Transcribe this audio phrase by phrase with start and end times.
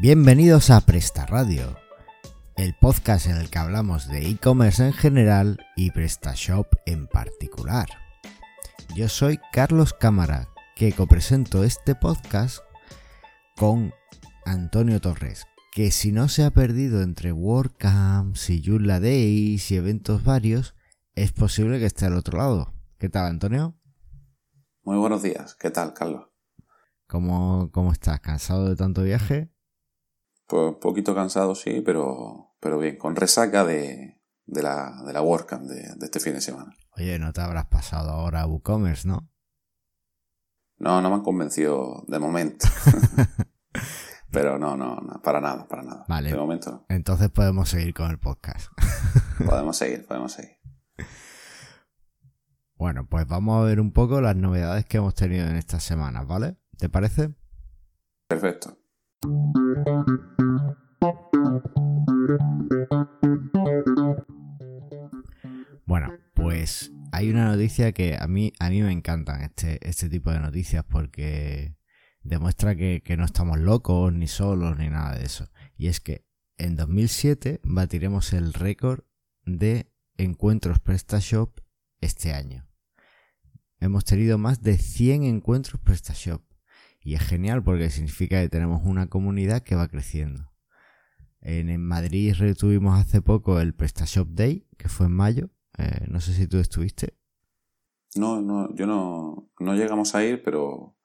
[0.00, 1.76] Bienvenidos a Presta Radio,
[2.56, 7.88] el podcast en el que hablamos de e-commerce en general y PrestaShop en particular.
[8.94, 12.60] Yo soy Carlos Cámara, que copresento este podcast
[13.56, 13.92] con
[14.46, 20.22] Antonio Torres, que si no se ha perdido entre WordCamps y Joomla Days y eventos
[20.22, 20.76] varios,
[21.16, 22.72] es posible que esté al otro lado.
[22.98, 23.76] ¿Qué tal, Antonio?
[24.84, 25.56] Muy buenos días.
[25.56, 26.28] ¿Qué tal, Carlos?
[27.08, 28.20] ¿Cómo, cómo estás?
[28.20, 29.50] ¿Cansado de tanto viaje?
[30.48, 35.20] Pues un poquito cansado, sí, pero, pero bien, con resaca de, de la, de la
[35.22, 36.74] WordCamp de, de este fin de semana.
[36.96, 39.30] Oye, no te habrás pasado ahora a WooCommerce, ¿no?
[40.78, 42.66] No, no me han convencido de momento.
[44.30, 46.04] Pero no, no, no, para nada, para nada.
[46.08, 46.30] Vale.
[46.30, 46.86] De momento no.
[46.88, 48.70] Entonces podemos seguir con el podcast.
[49.46, 50.56] Podemos seguir, podemos seguir.
[52.74, 56.26] Bueno, pues vamos a ver un poco las novedades que hemos tenido en estas semanas,
[56.26, 56.56] ¿vale?
[56.76, 57.34] ¿Te parece?
[58.26, 58.76] Perfecto.
[65.86, 70.30] Bueno, pues hay una noticia que a mí, a mí me encantan este, este tipo
[70.30, 71.76] de noticias porque
[72.22, 75.50] demuestra que, que no estamos locos, ni solos, ni nada de eso.
[75.76, 76.24] Y es que
[76.56, 79.00] en 2007 batiremos el récord
[79.44, 81.58] de encuentros PrestaShop
[82.00, 82.68] este año.
[83.80, 86.47] Hemos tenido más de 100 encuentros PrestaShop.
[87.08, 90.52] Y es genial porque significa que tenemos una comunidad que va creciendo.
[91.40, 95.48] En, en Madrid retuvimos hace poco el PrestaShop Day, que fue en mayo.
[95.78, 97.16] Eh, no sé si tú estuviste.
[98.14, 100.98] No, no, yo no, no llegamos a ir, pero,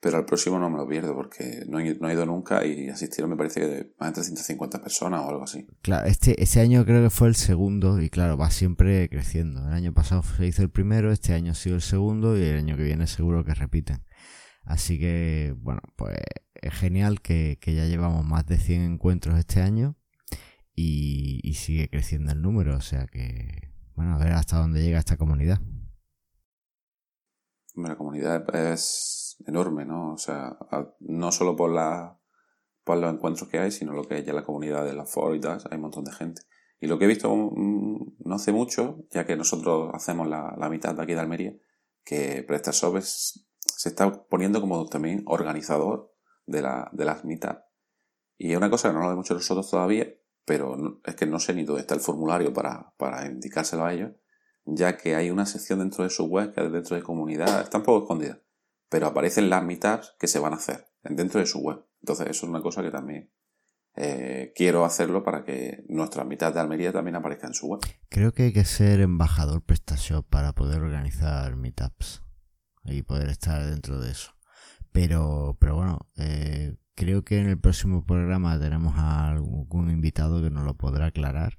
[0.00, 2.90] pero al próximo no me lo pierdo porque no he, no he ido nunca y
[2.90, 5.66] asistieron me parece que más de 350 personas o algo así.
[5.80, 9.66] Claro, este, este año creo que fue el segundo y claro, va siempre creciendo.
[9.66, 12.58] El año pasado se hizo el primero, este año ha sido el segundo y el
[12.58, 14.02] año que viene seguro que repiten.
[14.68, 16.18] Así que, bueno, pues
[16.52, 19.96] es genial que, ya llevamos más de 100 encuentros este año
[20.74, 22.76] y, sigue creciendo el número.
[22.76, 25.58] O sea que, bueno, a ver hasta dónde llega esta comunidad.
[27.76, 30.12] La comunidad es enorme, ¿no?
[30.12, 30.58] O sea,
[31.00, 32.20] no solo por la
[32.84, 35.36] por los encuentros que hay, sino lo que es ya la comunidad de las foros
[35.36, 36.42] y tal, hay un montón de gente.
[36.80, 40.94] Y lo que he visto no hace mucho, ya que nosotros hacemos la, la mitad
[40.94, 41.54] de aquí de Almería,
[42.04, 43.47] que PrestaShop es-
[43.78, 46.12] se está poniendo como también organizador
[46.46, 47.60] de, la, de las mitad.
[48.36, 50.12] Y es una cosa que no lo hemos hecho nosotros todavía,
[50.44, 54.10] pero es que no sé ni dónde está el formulario para, para indicárselo a ellos,
[54.64, 57.84] ya que hay una sección dentro de su web que dentro de comunidad, está un
[57.84, 58.42] poco escondida,
[58.88, 61.86] pero aparecen las meetups que se van a hacer dentro de su web.
[62.00, 63.30] Entonces eso es una cosa que también
[63.94, 67.80] eh, quiero hacerlo para que nuestra mitad de Almería también aparezca en su web.
[68.08, 72.24] Creo que hay que ser embajador PrestaShop para poder organizar meetups
[72.84, 74.32] y poder estar dentro de eso.
[74.92, 80.50] Pero, pero bueno, eh, creo que en el próximo programa tenemos a algún invitado que
[80.50, 81.58] nos lo podrá aclarar.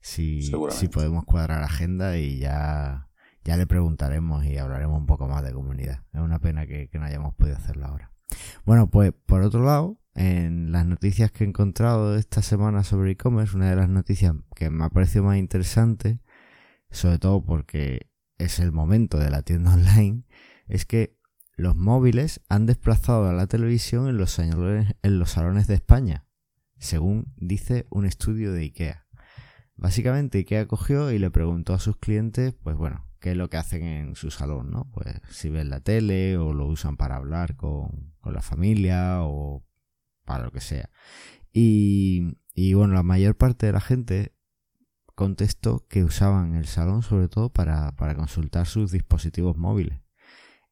[0.00, 3.08] Si, si podemos cuadrar agenda y ya,
[3.44, 6.04] ya le preguntaremos y hablaremos un poco más de comunidad.
[6.12, 8.12] Es una pena que, que no hayamos podido hacerlo ahora.
[8.64, 13.56] Bueno, pues por otro lado, en las noticias que he encontrado esta semana sobre e-commerce,
[13.56, 16.20] una de las noticias que me ha parecido más interesante,
[16.90, 20.24] sobre todo porque es el momento de la tienda online,
[20.68, 21.16] es que
[21.56, 26.26] los móviles han desplazado a la televisión en los salones, en los salones de España,
[26.78, 29.06] según dice un estudio de IKEA.
[29.74, 33.56] Básicamente IKEA cogió y le preguntó a sus clientes, pues bueno, qué es lo que
[33.56, 34.90] hacen en su salón, ¿no?
[34.92, 39.64] Pues si ven la tele o lo usan para hablar con, con la familia o
[40.24, 40.90] para lo que sea.
[41.52, 44.34] Y, y bueno, la mayor parte de la gente
[45.14, 50.05] contestó que usaban el salón sobre todo para, para consultar sus dispositivos móviles.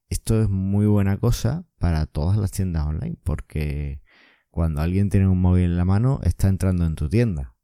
[0.08, 4.00] Esto es muy buena cosa para todas las tiendas online porque
[4.50, 7.54] cuando alguien tiene un móvil en la mano está entrando en tu tienda.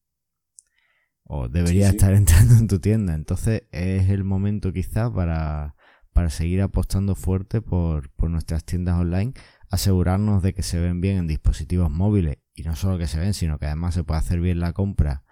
[1.23, 1.97] O debería Sí, sí.
[1.97, 3.15] estar entrando en tu tienda.
[3.15, 5.77] Entonces es el momento quizá para,
[6.13, 9.33] para seguir apostando fuerte por, por nuestras tiendas online,
[9.71, 13.35] asegurarnos de que se ven bien en dispositivos móviles y no solo que se ven,
[13.35, 15.23] sino que además se puede hacer bien la compra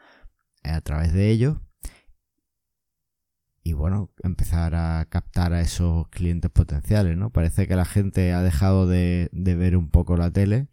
[0.62, 1.58] a través de ellos
[3.68, 7.28] y bueno, empezar a captar a esos clientes potenciales, ¿no?
[7.30, 10.68] Parece que la gente ha dejado de, de ver un poco la tele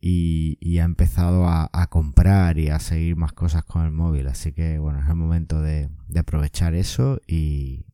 [0.00, 4.78] y, ha empezado a, comprar y a seguir más cosas con el móvil, así que
[4.78, 7.86] bueno, es el momento de, aprovechar eso y,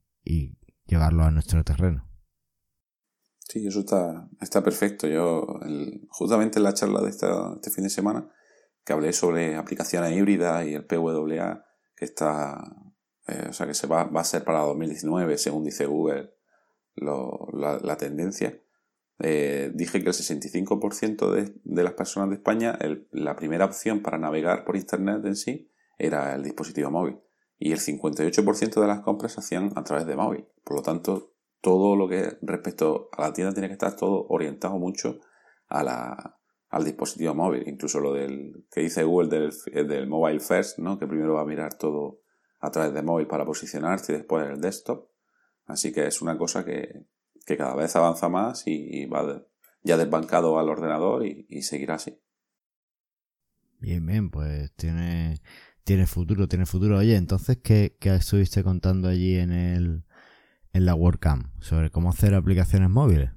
[0.86, 2.04] llevarlo a nuestro terreno.
[3.48, 5.06] Sí, eso está, está perfecto.
[5.06, 5.60] Yo,
[6.08, 8.28] justamente en la charla de este fin de semana,
[8.84, 11.64] que hablé sobre aplicaciones híbridas y el PWA,
[11.96, 12.60] que está,
[13.26, 16.32] eh, o sea, que se va, va a ser para 2019, según dice Google,
[16.94, 18.60] lo- la, la tendencia,
[19.18, 22.78] eh, dije que el 65% de, de, las personas de España,
[23.10, 27.18] la primera opción para navegar por Internet en sí era el dispositivo móvil.
[27.58, 30.46] Y el 58% de las compras se hacían a través de móvil.
[30.62, 31.32] Por lo tanto,
[31.62, 35.20] todo lo que respecto a la tienda tiene que estar todo orientado mucho
[35.68, 36.38] a la,
[36.68, 37.66] al dispositivo móvil.
[37.66, 40.98] Incluso lo del que dice Google del, del mobile first, ¿no?
[40.98, 42.20] que primero va a mirar todo
[42.60, 45.08] a través de móvil para posicionarse y después el desktop.
[45.66, 47.06] Así que es una cosa que,
[47.44, 49.44] que cada vez avanza más y, va
[49.82, 52.20] ya desbancado al ordenador y, seguirá así.
[53.78, 55.40] Bien, bien, pues tiene,
[55.84, 56.98] tiene futuro, tiene futuro.
[56.98, 60.04] Oye, entonces, ¿qué, qué estuviste contando allí en el
[60.72, 61.62] en la WordCamp?
[61.62, 63.30] Sobre cómo hacer aplicaciones móviles.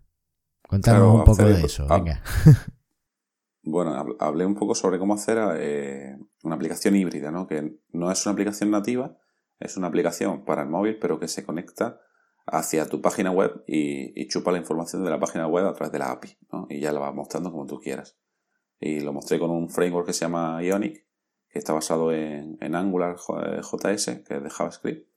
[0.67, 2.21] Cuéntanos un poco de eso, venga.
[3.71, 7.45] Bueno, hablé un poco sobre cómo hacer eh, una aplicación híbrida, ¿no?
[7.45, 9.15] Que no es una aplicación nativa,
[9.59, 12.01] es una aplicación para el móvil, pero que se conecta
[12.47, 15.99] hacia tu página web y, chupa la información de la página web a través de
[15.99, 16.65] la API, ¿no?
[16.67, 18.17] Y ya la va mostrando como tú quieras.
[18.79, 21.05] Y lo mostré con un framework que se llama Ionic,
[21.49, 25.07] que está basado en, Angular JS, eh, que es de JavaScript.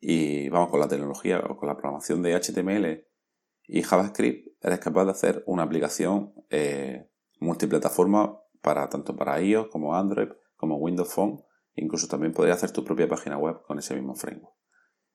[0.00, 3.06] Y vamos, con la tecnología o con la programación de HTML
[3.68, 7.11] y JavaScript, eres capaz de hacer una aplicación eh,
[7.42, 11.42] multiplataforma para tanto para iOS como Android, como Windows Phone.
[11.74, 14.54] Incluso también podrías hacer tu propia página web con ese mismo framework.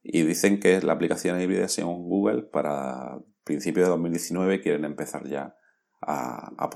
[0.03, 5.55] Y dicen que la aplicación híbrida según Google para principios de 2019 quieren empezar ya
[6.01, 6.69] a, a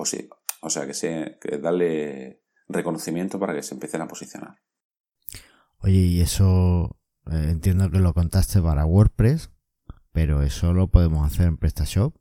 [0.62, 4.58] O sea, que, se, que darle reconocimiento para que se empiecen a posicionar.
[5.78, 6.96] Oye, y eso
[7.30, 9.50] eh, entiendo que lo contaste para WordPress,
[10.12, 12.14] pero eso lo podemos hacer en PrestaShop.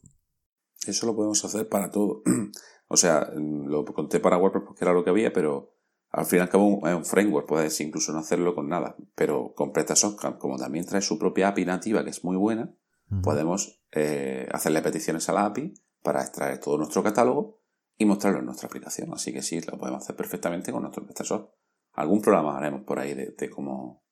[0.87, 2.23] Eso lo podemos hacer para todo.
[2.91, 5.73] o sea, lo conté para WordPress porque era lo que había, pero
[6.09, 9.53] al fin y al cabo es un framework, puedes incluso no hacerlo con nada, pero
[9.55, 12.75] con PrestaShop, como también trae su propia API nativa que es muy buena,
[13.23, 15.73] podemos eh, hacerle peticiones a la API
[16.03, 17.61] para extraer todo nuestro catálogo
[17.97, 19.13] y mostrarlo en nuestra aplicación.
[19.13, 21.49] Así que sí, lo podemos hacer perfectamente con nuestro PrestaShop.
[21.93, 24.03] Algún programa haremos por ahí de, cómo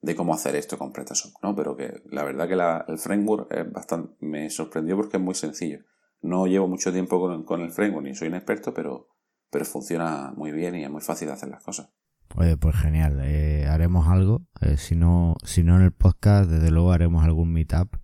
[0.00, 1.56] de cómo hacer esto con PrestaShop, ¿no?
[1.56, 5.80] Pero que la verdad que el framework es bastante, me sorprendió porque es muy sencillo.
[6.22, 9.12] No llevo mucho tiempo con, con el framework ni soy un experto, pero
[9.52, 11.90] pero funciona muy bien y es muy fácil de hacer las cosas.
[12.36, 14.46] Oye, pues genial, eh, haremos algo.
[14.62, 17.94] Eh, si, no, si no en el podcast, desde luego haremos algún meetup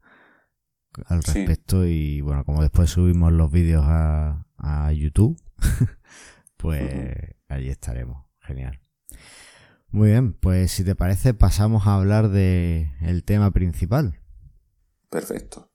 [1.07, 5.41] al respecto y bueno, como después subimos los vídeos a, a YouTube,
[6.59, 8.27] pues allí estaremos.
[8.41, 8.79] Genial.
[9.89, 14.21] Muy bien, pues si te parece pasamos a hablar de el tema principal.
[15.09, 15.68] Perfecto.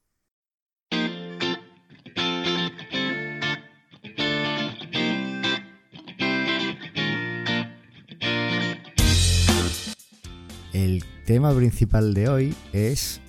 [10.73, 13.21] El tema principal de hoy es,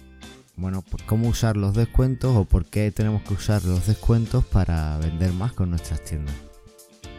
[0.56, 4.96] bueno, pues cómo usar los descuentos o por qué tenemos que usar los descuentos para
[4.96, 6.34] vender más con nuestras tiendas.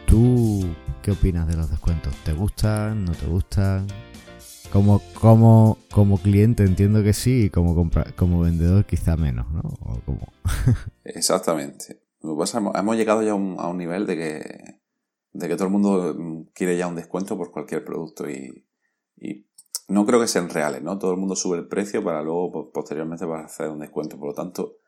[0.04, 0.66] ¿Tú
[1.00, 2.12] qué opinas de los descuentos?
[2.24, 3.04] ¿Te gustan?
[3.04, 3.86] ¿No te gustan?
[4.72, 9.62] Como, como, como cliente entiendo que sí y como, vendedor quizá menos, ¿no?
[11.04, 12.00] Exactamente.
[12.20, 14.80] hemos llegado ya a un, nivel de que,
[15.34, 18.66] de que todo el mundo quiere ya un descuento por cualquier producto y
[19.88, 20.98] no creo que sean reales, ¿no?
[20.98, 24.18] Todo el mundo sube el precio para luego, posteriormente, para hacer un descuento.
[24.18, 24.78] Por lo tanto,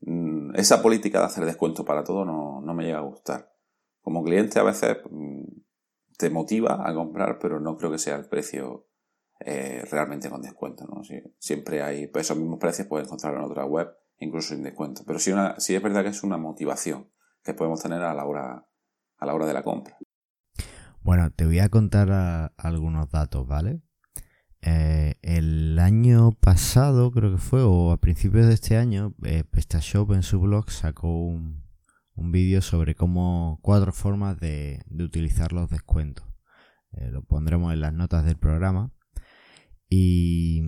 [0.00, 3.52] mm, esa política de hacer descuento para todo no, me llega a gustar.
[4.00, 5.44] Como cliente a veces mm,
[6.18, 8.86] te motiva a comprar, pero no creo que sea el precio
[9.40, 11.02] eh, realmente con descuento, ¿no?
[11.38, 13.88] siempre hay, pues esos mismos precios puedes encontrar en otra web,
[14.18, 15.02] incluso sin descuento.
[15.06, 17.10] Pero sí, una, sí es verdad que es una motivación
[17.42, 18.66] que podemos tener a la hora,
[19.18, 19.98] a la hora de la compra.
[21.02, 23.82] Bueno, te voy a contar algunos datos, ¿vale?
[24.68, 30.10] Eh, el año pasado, creo que fue, o a principios de este año, eh, PestaShop
[30.12, 31.64] en su blog sacó un,
[32.16, 36.26] vídeo sobre cómo cuatro formas de, utilizar los descuentos.
[36.90, 38.90] Eh, lo pondremos en las notas del programa.
[39.88, 40.64] Y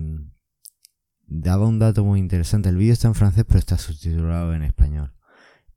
[1.27, 2.69] daba un dato muy interesante.
[2.69, 5.13] El vídeo está en francés, pero está subtitulado en español.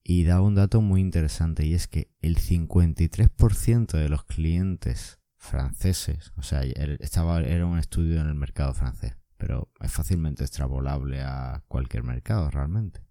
[0.05, 6.33] Y daba un dato muy interesante y es que el 53% de los clientes franceses.
[6.37, 11.65] O sea, estaba, era un estudio en el mercado francés, pero es fácilmente extrapolable a
[11.67, 13.05] cualquier mercado realmente.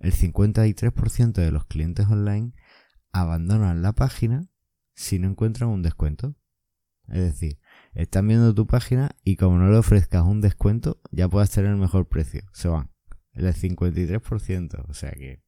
[0.00, 2.54] El 53% de los clientes online
[3.12, 4.48] abandonan la página
[4.94, 6.34] si no encuentran un descuento.
[7.08, 7.60] Es decir,
[7.92, 11.76] están viendo tu página y como no le ofrezcas un descuento, ya puedes tener el
[11.76, 12.42] mejor precio.
[12.54, 12.90] Se van.
[13.32, 14.84] El 53%.
[14.88, 15.42] O sea que,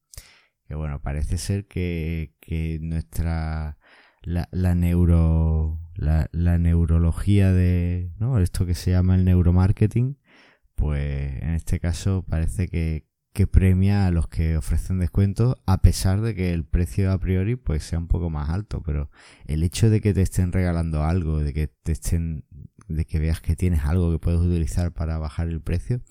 [0.68, 3.78] que bueno, parece ser que, que nuestra
[4.24, 8.38] la, la neuro la, la, neurología de ¿no?
[8.40, 10.18] esto que se llama el neuromarketing
[10.74, 16.20] pues en este caso parece que, que premia a los que ofrecen descuentos a pesar
[16.20, 18.82] de que el precio a priori pues sea un poco más alto.
[18.82, 19.10] Pero
[19.46, 22.44] el hecho de que te estén regalando algo de que te estén
[22.88, 26.02] de que veas que tienes algo que puedes utilizar para bajar el precio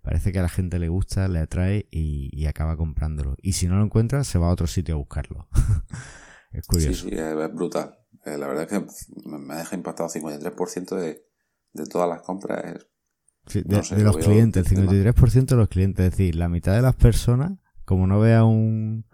[0.00, 3.36] parece que a la gente le gusta le atrae y, acaba comprándolo.
[3.40, 5.48] Y si no lo encuentra se va a otro sitio a buscarlo
[6.52, 10.96] es curioso sí, sí es brutal eh, la verdad es que me deja impactado 53%
[10.96, 11.24] de,
[11.72, 16.48] de todas las compras de, los clientes, el 53% de los clientes, es decir, la
[16.48, 17.52] mitad de las personas,
[17.84, 19.04] como no vea un,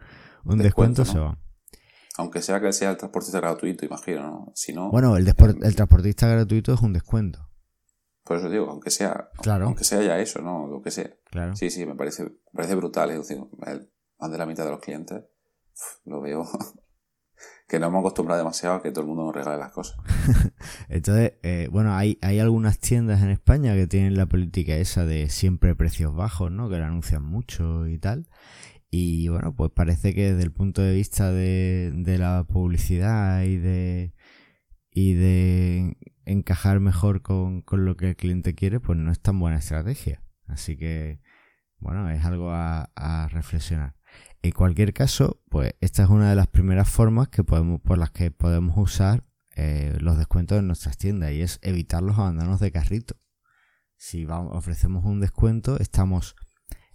[0.45, 1.39] descuento, se van.
[2.19, 4.53] Aunque sea que sea el transportista gratuito, imagino, ¿no?
[4.55, 7.49] Si no bueno, el, el transportista gratuito es un descuento.
[8.25, 9.67] Por eso digo, aunque sea, claro.
[9.67, 10.67] aunque sea ya eso, ¿no?
[10.67, 11.11] Lo que sea.
[11.31, 11.57] Claro.
[11.57, 13.11] Sí, sí, me parece, parece brutal.
[13.11, 13.43] Es decir,
[14.19, 15.25] más de la mitad de los clientes
[16.05, 16.45] lo veo
[17.69, 19.99] que nos hemos acostumbrado demasiado a que todo el mundo nos regale las cosas.
[20.89, 25.29] Entonces, eh, bueno, hay, hay algunas tiendas en España que tienen la política esa de
[25.29, 26.71] siempre precios bajos, ¿no?
[26.71, 28.27] Que la anuncian mucho y tal.
[28.91, 34.15] Y bueno, pues parece que desde el punto de vista de, la publicidad y de,
[34.91, 39.39] y de encajar mejor con, con lo que el cliente quiere, pues no es tan
[39.39, 40.23] buena estrategia.
[40.47, 41.21] Así que,
[41.81, 43.98] bueno, es algo a reflexionar.
[44.43, 48.11] En cualquier caso, pues esta es una de las primeras formas que podemos, por las
[48.11, 49.25] que podemos usar
[49.57, 53.17] eh, los descuentos en nuestras tiendas y es evitar los abandonos de carrito.
[53.97, 56.37] Si ofrecemos un descuento, estamos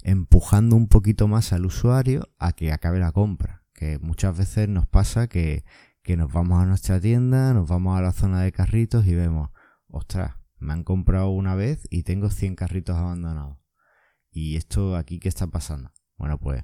[0.04, 3.64] empujando un poquito más al usuario a que acabe la compra.
[3.74, 5.66] Que muchas veces nos pasa que,
[6.02, 9.50] que nos vamos a nuestra tienda, nos vamos a la zona de carritos y vemos,
[9.88, 13.58] ostras, me han comprado una vez y tengo 100 carritos abandonados.
[14.32, 15.92] ¿Y esto aquí qué está pasando?
[16.18, 16.64] Bueno, pues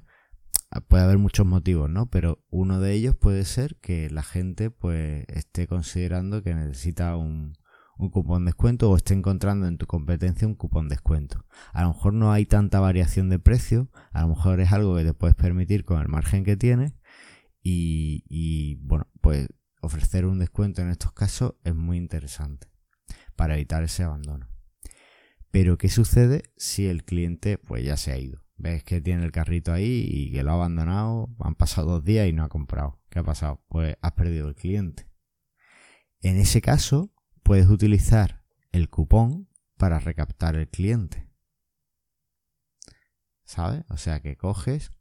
[0.78, 2.06] puede haber muchos motivos, ¿no?
[2.06, 7.54] Pero uno de ellos puede ser que la gente pues esté considerando que necesita un,
[8.12, 11.44] cupón descuento o esté encontrando en tu competencia un cupón descuento.
[11.72, 15.04] A lo mejor no hay tanta variación de precio, a lo mejor es algo que
[15.04, 16.94] te puedes permitir con el margen que tienes
[17.62, 19.48] y, y bueno, pues
[19.82, 22.68] ofrecer un descuento en estos casos es muy interesante
[23.36, 24.48] para evitar ese abandono.
[25.50, 28.40] Pero ¿qué sucede si el cliente pues ya se ha ido?
[28.60, 32.28] Ves que tiene el carrito ahí y que lo ha abandonado, han pasado dos días
[32.28, 33.00] y no ha comprado.
[33.08, 33.62] ¿Qué ha pasado?
[33.68, 35.06] Pues has perdido el cliente.
[36.20, 37.12] En ese caso,
[37.42, 41.28] puedes utilizar el cupón para recaptar el cliente.
[43.44, 43.84] ¿Sabes?
[43.88, 44.92] O sea que coges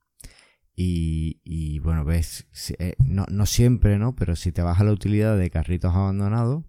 [0.82, 2.48] y, bueno, ves,
[2.80, 4.16] eh, no, no siempre, ¿no?
[4.16, 6.64] Pero si te vas a la utilidad de carritos abandonados,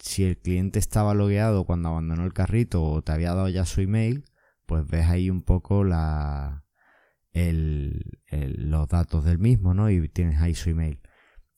[0.00, 3.80] si el cliente estaba logueado cuando abandonó el carrito o te había dado ya su
[3.80, 4.24] email,
[4.72, 6.64] pues ves ahí un poco la,
[7.34, 9.90] los datos del mismo, ¿no?
[9.90, 11.02] Y tienes ahí su email.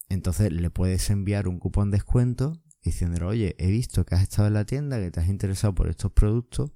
[0.08, 4.48] Entonces le puedes enviar un cupón de descuento diciéndole, oye, he visto que has estado
[4.48, 6.72] en la tienda, que te has interesado por estos productos,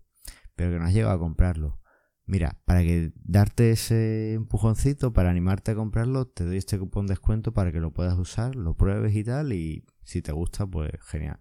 [0.54, 1.80] pero que no has llegado a comprarlo.
[2.24, 7.14] Mira, para que darte ese empujoncito, para animarte a comprarlo, te doy este cupón de
[7.14, 10.92] descuento para que lo puedas usar, lo pruebes y tal, y si te gusta, pues
[11.02, 11.40] genial.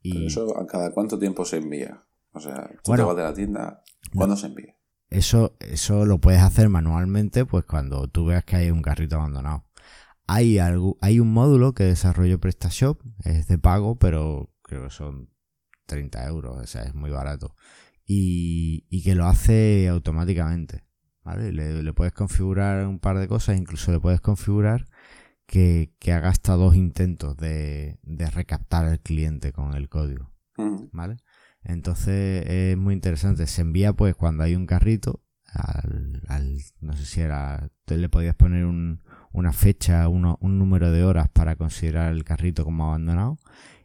[0.00, 0.26] Y...
[0.26, 2.07] eso a cada cuánto tiempo se envía?
[2.32, 3.82] O sea, tú te vas de la tienda,
[4.14, 4.74] ¿cuándo se envía?
[5.10, 9.64] Eso, eso lo puedes hacer manualmente, pues cuando tú veas que hay un carrito abandonado.
[10.26, 15.30] Hay, algo, hay un módulo que desarrolló PrestaShop, es de pago, pero creo que son
[15.86, 17.54] 30 euros, o sea, es muy barato.
[18.04, 20.84] Y, y que lo hace automáticamente,
[21.22, 21.52] ¿vale?
[21.52, 24.86] Le, puedes configurar un par de cosas, incluso le puedes configurar
[25.46, 30.30] que, que haga hasta dos intentos de, de recaptar al cliente con el código,
[30.92, 31.16] ¿vale?
[31.68, 33.46] Entonces es muy interesante.
[33.46, 38.34] Se envía pues cuando hay un carrito al, al no sé si era, le podías
[38.34, 43.38] poner un, una fecha, uno, un número de horas para considerar el carrito como abandonado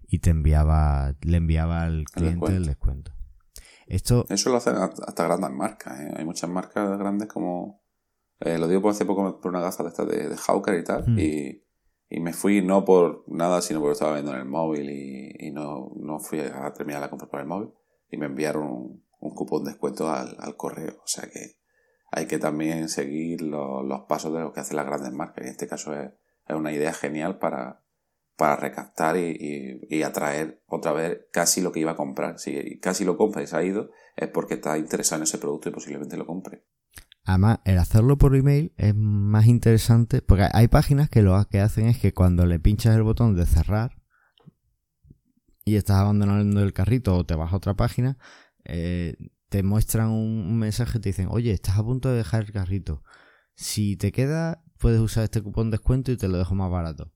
[0.07, 3.11] y te enviaba, le enviaba al cliente el descuento.
[3.85, 5.99] Esto, Eso lo hacen hasta grandes marcas.
[5.99, 6.13] ¿eh?
[6.15, 7.83] Hay muchas marcas grandes como...
[8.39, 10.83] Eh, lo digo por hace poco por una gafa de esta de, de Hawker y
[10.83, 11.09] tal.
[11.09, 11.19] Mm.
[11.19, 11.63] Y,
[12.13, 15.51] y, me fui no por nada, sino porque estaba viendo en el móvil y, y
[15.51, 17.69] no, no, fui a terminar la compra por el móvil
[18.13, 20.97] y me enviaron un, cupón de descuento al, correo.
[21.03, 21.57] O sea que
[22.11, 25.43] hay que también seguir los pasos de lo que hacen las grandes marcas.
[25.43, 26.11] Y en este caso es,
[26.49, 27.81] una idea genial para,
[28.35, 32.37] para recaptar y, atraer otra vez casi lo que iba a comprar.
[32.37, 35.69] Si casi lo compra y se ha ido, es porque está interesado en ese producto
[35.69, 36.63] y posiblemente lo compre.
[37.25, 41.87] Además, el hacerlo por email es más interesante porque hay páginas que lo que hacen
[41.87, 44.03] es que cuando le pinchas el botón de cerrar,
[45.65, 48.17] y estás abandonando el carrito o te vas a otra página,
[48.65, 49.15] eh,
[49.49, 53.03] te muestran un, mensaje y te dicen, oye, estás a punto de dejar el carrito.
[53.55, 57.13] Si te queda, puedes usar este cupón de descuento y te lo dejo más barato.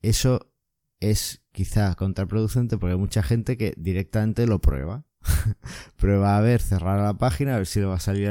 [0.00, 0.52] Eso
[1.00, 5.04] es quizás contraproducente porque hay mucha gente que directamente lo prueba.
[5.96, 8.28] prueba a ver, cerrar la página, a ver si le va a salir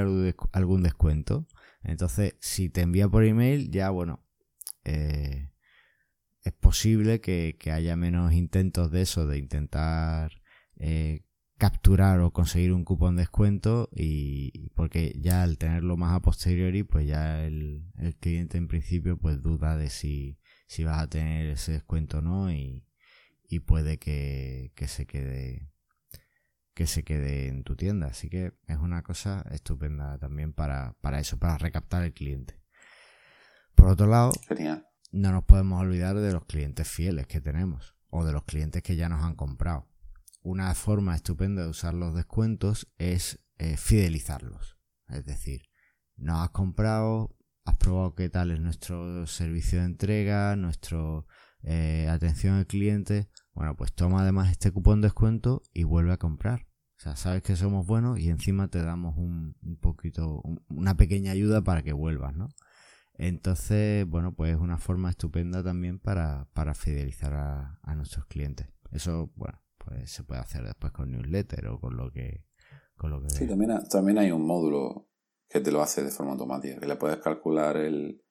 [0.52, 1.48] algún descuento.
[1.84, 4.24] Entonces, si te envía por email, ya bueno,
[4.84, 5.52] eh,
[6.44, 10.32] es posible que, haya menos intentos de eso, de intentar
[10.78, 11.24] eh,
[11.58, 16.84] capturar o conseguir un cupón de descuento y porque ya al tenerlo más a posteriori
[16.84, 17.84] pues ya el,
[18.20, 22.52] cliente en principio pues duda de si, si vas a tener ese descuento o no
[22.52, 22.84] y,
[23.66, 25.72] puede que, se quede
[26.78, 31.20] que se quede en tu tienda así que es una cosa estupenda también para, para
[31.20, 32.62] eso para recaptar el cliente
[33.76, 34.32] por otro lado
[35.12, 38.96] no nos podemos olvidar de los clientes fieles que tenemos o de los clientes que
[38.96, 39.88] ya nos han comprado
[40.48, 44.78] una forma estupenda de usar los descuentos es eh, fidelizarlos.
[45.10, 45.64] Es decir,
[46.16, 51.26] nos has comprado, has probado qué tal es nuestro servicio de entrega, nuestra
[51.64, 53.30] eh, atención al cliente.
[53.54, 56.67] Bueno, pues toma además este cupón de descuento y vuelve a comprar.
[56.98, 61.62] O sea, sabes que somos buenos y encima te damos un, poquito, una pequeña ayuda
[61.62, 62.50] para que vuelvas, ¿no?
[63.14, 68.68] Entonces, bueno, pues es una forma estupenda también para, fidelizar a, a nuestros clientes.
[68.92, 72.44] Eso, bueno, pues se puede hacer después con newsletter o con lo que...
[72.96, 75.08] Con lo que sí, también, también hay un módulo
[75.48, 78.24] que te lo hace de forma automática, que le puedes calcular el,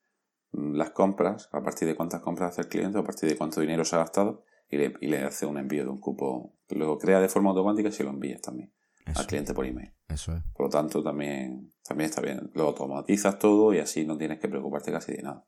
[0.50, 3.85] las compras, a partir de cuántas compras hace el cliente, a partir de cuánto dinero
[3.85, 6.54] se ha gastado y le, y le hace un envío de un cupo.
[6.70, 8.73] Lo crea de forma automática y se lo envías también
[9.14, 9.92] al cliente por email.
[10.08, 10.42] Eso es.
[10.54, 12.50] Por lo tanto, también, también está bien.
[12.54, 15.46] Lo automatizas todo y así no tienes que preocuparte casi de nada.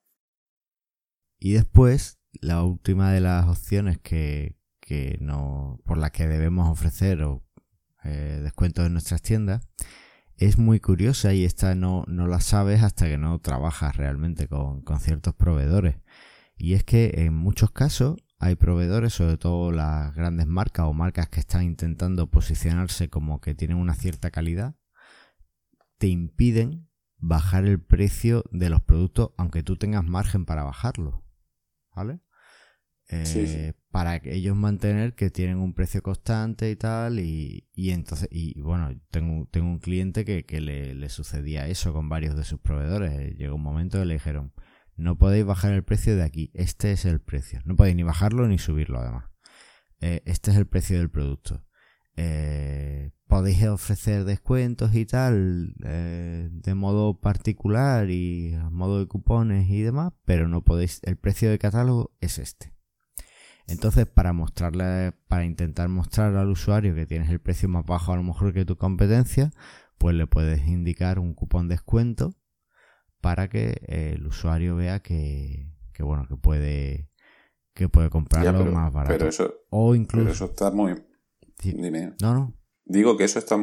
[1.39, 7.23] Y después, la última de las opciones que, que no, por la que debemos ofrecer
[7.23, 7.45] o,
[8.05, 9.69] eh, descuentos en nuestras tiendas,
[10.37, 14.83] es muy curiosa y esta no, no la sabes hasta que no trabajas realmente con,
[14.83, 15.97] con ciertos proveedores.
[16.57, 21.29] Y es que en muchos casos hay proveedores, sobre todo las grandes marcas o marcas
[21.29, 24.77] que están intentando posicionarse como que tienen una cierta calidad,
[25.99, 31.25] te impiden bajar el precio de los productos aunque tú tengas margen para bajarlo.
[31.95, 32.21] ¿Vale?
[33.11, 38.91] Eh, para ellos mantener que tienen un precio constante y tal y, entonces y bueno
[39.11, 43.63] tengo, tengo un cliente que, le, sucedía eso con varios de sus proveedores llegó un
[43.63, 44.53] momento que le dijeron
[44.99, 46.51] no podéis bajar el precio de aquí.
[46.55, 47.61] Este es el precio.
[47.65, 49.27] No podéis ni bajarlo ni subirlo además.
[50.01, 51.65] Eh, este es el precio del producto.
[52.17, 59.83] Eh, podéis ofrecer descuentos y tal de modo particular y a modo de cupones y
[59.83, 62.75] demás pero no podéis el precio de catálogo es este.
[63.69, 68.17] Entonces, para mostrarle, para intentar mostrar al usuario que tienes el precio más bajo a
[68.17, 69.53] lo mejor que tu competencia,
[69.99, 72.35] pues le puedes indicar un cupón descuento
[73.21, 77.09] para que el usuario vea que, bueno, que puede
[77.75, 79.15] que puede comprarlo más barato.
[79.17, 80.95] Pero eso, o incluso eso está muy
[81.63, 82.15] Dime.
[82.21, 82.55] No, no.
[82.85, 83.57] Digo que eso está,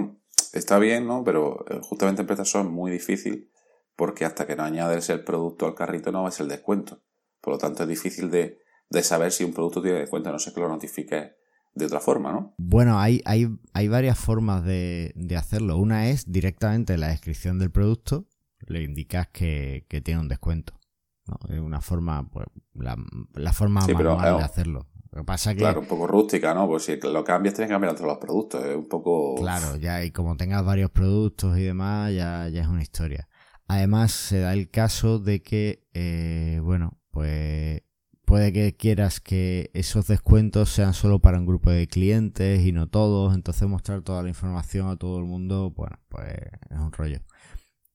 [0.54, 1.24] está bien, ¿no?
[1.24, 3.52] Pero eh, justamente en eso es muy difícil
[3.96, 7.02] porque hasta que no añades el producto al carrito no ves el descuento.
[7.42, 10.54] Por lo tanto, es difícil de, de saber si un producto tiene descuento, no sé
[10.54, 11.36] que lo notifique
[11.74, 12.54] de otra forma, ¿no?
[12.58, 15.78] Bueno, hay, hay, hay varias formas de, hacerlo.
[15.78, 18.28] Una es directamente en la descripción del producto,
[18.60, 20.80] le indicas que, tiene un descuento.
[21.28, 21.38] ¿no?
[21.54, 24.88] Es una forma, pues, la, forma manual de hacerlo.
[25.12, 26.68] Lo que pasa que, claro, un poco rústica, ¿no?
[26.68, 28.66] Pues si lo cambias tienes que cambiar todos los productos.
[28.66, 29.36] Es un poco.
[29.36, 33.30] Claro, ya, y como tengas varios productos y demás, ya, ya es una historia.
[33.68, 37.82] Además, se da el caso de que, eh, bueno, pues
[38.26, 42.88] puede que quieras que esos descuentos sean solo para un grupo de clientes y no
[42.88, 46.28] todos, entonces mostrar toda la información a todo el mundo, bueno, pues
[46.70, 47.20] es un rollo.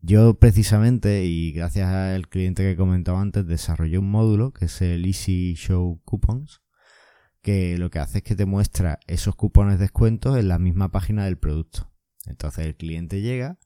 [0.02, 5.04] Yo precisamente, y gracias al cliente que comentaba antes, desarrollé un módulo que es el
[5.04, 6.62] Easy Show Coupons,
[7.42, 10.90] que lo que hace es que te muestra esos cupones de descuentos en la misma
[10.90, 11.92] página del producto.
[12.26, 13.58] Entonces el cliente llega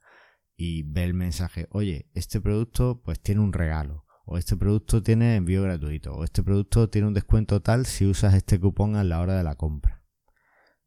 [0.56, 5.36] y ve el mensaje, oye, este producto pues tiene un regalo o este producto tiene
[5.36, 9.20] envío gratuito, o este producto tiene un descuento tal si usas este cupón a la
[9.20, 10.02] hora de la compra.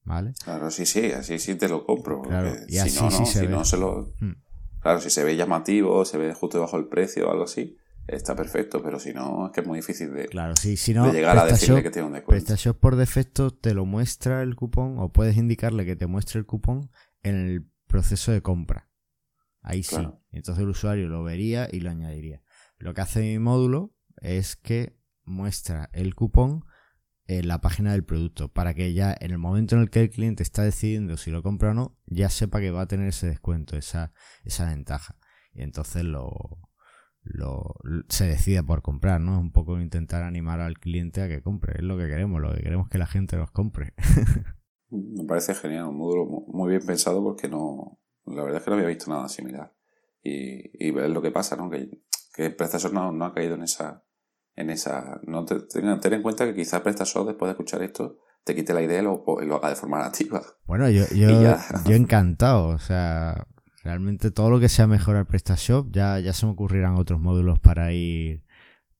[0.03, 0.33] ¿Vale?
[0.43, 2.21] Claro, sí, sí, así sí te lo compro.
[2.21, 3.51] Claro, y así si no, no, se si ve.
[3.51, 4.13] no se lo...
[4.19, 4.41] Hmm.
[4.87, 7.75] Claro, si se ve llamativo, se ve justo debajo del precio o algo así,
[8.07, 11.11] está perfecto, pero si no, es que es muy difícil de, claro, sí, si no,
[11.11, 12.45] llegar a decirle que tiene un descuento.
[12.45, 16.45] PrestaShop por defecto te lo muestra el cupón, o puedes indicarle que te muestre el
[16.45, 16.89] cupón
[17.21, 18.89] en el proceso de compra.
[19.61, 19.97] Ahí sí.
[20.31, 22.41] Entonces el usuario lo vería y lo añadiría.
[22.77, 26.63] Lo que hace mi módulo es que muestra el cupón
[27.27, 30.09] en la página del producto para que ya en el momento en el que el
[30.09, 33.27] cliente está decidiendo si lo compra o no, ya sepa que va a tener ese
[33.27, 34.13] descuento, esa,
[34.43, 35.17] esa ventaja.
[35.53, 36.69] Y entonces lo,
[37.23, 37.75] lo,
[38.07, 39.33] se decida por comprar, ¿no?
[39.33, 41.73] Es un poco intentar animar al cliente a que compre.
[41.77, 43.93] Es lo que queremos, lo que queremos que la gente nos compre.
[44.89, 48.77] Me parece genial, un módulo muy bien pensado porque no, la verdad es que no
[48.77, 49.75] había visto nada similar.
[50.23, 51.69] Y, y ver lo que pasa, ¿no?
[51.69, 51.89] Que,
[52.33, 54.06] que el PrestaShop no, no ha caído en esa,
[54.57, 58.55] en esa, no te, ten, en cuenta que quizás PrestaShop después de escuchar esto te
[58.55, 60.41] quite la idea y lo, lo haga de forma nativa.
[60.65, 63.47] Bueno, yo, yo, yo encantado, o sea,
[63.83, 67.93] realmente todo lo que sea mejorar PrestaShop ya, ya se me ocurrirán otros módulos para
[67.93, 68.43] ir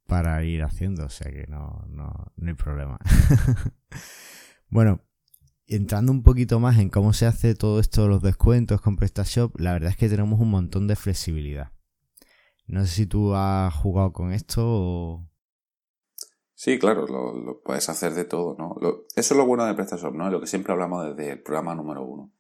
[0.06, 2.98] para ir haciendo, o sea que no, no, no hay problema.
[4.70, 5.02] bueno,
[5.66, 9.74] entrando un poquito más en cómo se hace todo esto, los descuentos con PrestaShop, la
[9.74, 11.74] verdad es que tenemos un montón de flexibilidad.
[12.68, 15.30] No sé si tú has jugado con esto o...
[16.58, 18.78] Sí, claro, lo, puedes hacer de todo, ¿no?
[19.16, 20.32] eso es lo bueno de PrestaShop, ¿no?
[20.32, 22.32] Lo que siempre hablamos desde el programa número uno.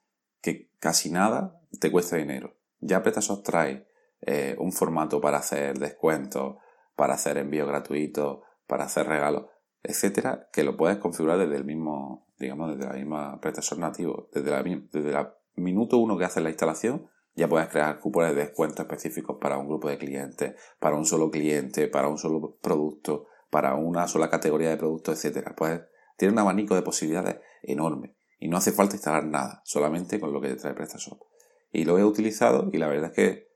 [0.42, 2.56] Que casi nada te cuesta dinero.
[2.80, 3.88] Ya PrestaShop trae
[4.22, 6.56] eh, un formato para hacer descuentos,
[6.96, 9.52] para hacer envío gratuito, para hacer regalos,
[9.84, 14.30] etcétera, que lo puedes configurar desde el mismo, digamos, desde la misma PrestaShop nativo.
[14.34, 15.28] Desde la, desde el
[15.64, 19.68] minuto uno que haces la instalación, ya puedes crear cupones de descuento específicos para un
[19.68, 23.28] grupo de clientes, para un solo cliente, para un solo producto,
[23.58, 25.56] para una sola categoría de productos, etcétera.
[25.58, 25.82] Pues
[26.16, 30.40] tiene un abanico de posibilidades enorme y no hace falta instalar nada, solamente con lo
[30.40, 31.20] que trae PrestaShop.
[31.72, 33.48] Y lo he utilizado y la verdad es que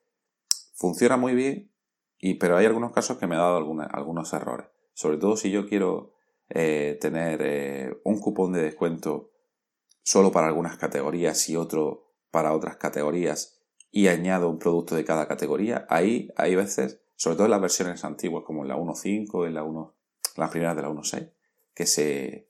[0.74, 1.72] funciona muy bien,
[2.18, 4.70] y, pero hay algunos casos que me ha dado algunos errores.
[4.94, 6.16] Sobre todo si yo quiero
[6.50, 9.34] eh, tener eh, un cupón de descuento
[10.02, 13.62] solo para algunas categorías y otro para otras categorías
[13.92, 18.04] y añado un producto de cada categoría, ahí hay veces sobre todo en las versiones
[18.04, 19.96] antiguas como en la 1.5, en la 1,
[20.38, 21.32] las primeras de la 1.6,
[21.72, 22.50] que se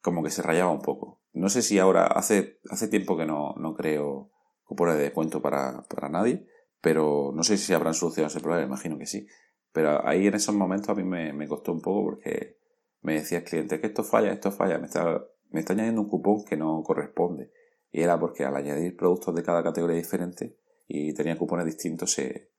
[0.00, 1.24] como que se rayaba un poco.
[1.32, 4.30] No sé si ahora hace, hace tiempo que no, no creo
[4.62, 6.46] cupones de descuento para, para nadie,
[6.80, 9.26] pero no sé si habrán solucionado ese problema, imagino que sí.
[9.72, 12.58] Pero ahí en esos momentos a mí me, me costó un poco porque
[13.00, 16.08] me decía el cliente que esto falla, esto falla, me está, me está añadiendo un
[16.08, 17.50] cupón que no corresponde.
[17.90, 22.49] Y era porque al añadir productos de cada categoría diferente y tenía cupones distintos, se,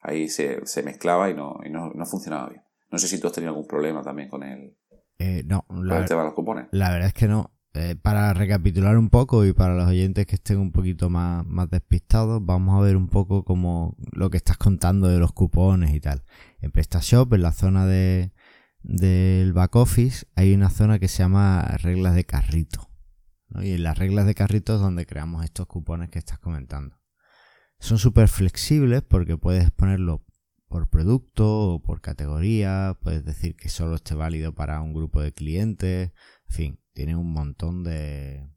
[0.00, 2.62] ahí se, se mezclaba y, no, y no, no, funcionaba bien.
[2.90, 4.76] No sé si tú has tenido algún problema también con el,
[5.18, 6.66] eh, no, la, el tema de los cupones.
[6.72, 7.52] La verdad es que no.
[7.74, 11.68] Eh, para recapitular un poco y para los oyentes que estén un poquito más, más
[11.70, 16.00] despistados, vamos a ver un poco como lo que estás contando de los cupones y
[16.00, 16.24] tal.
[16.60, 18.32] En PrestaShop, en la zona de,
[18.82, 22.90] del back office, hay una zona que se llama reglas de carrito.
[23.60, 26.97] Y en las reglas de carrito es donde creamos estos cupones que estás comentando.
[27.78, 30.24] Son súper flexibles porque puedes ponerlo
[30.68, 35.32] por producto o por categoría, puedes decir que solo esté válido para un grupo de
[35.32, 36.12] clientes,
[36.48, 38.48] en fin, tiene un montón de,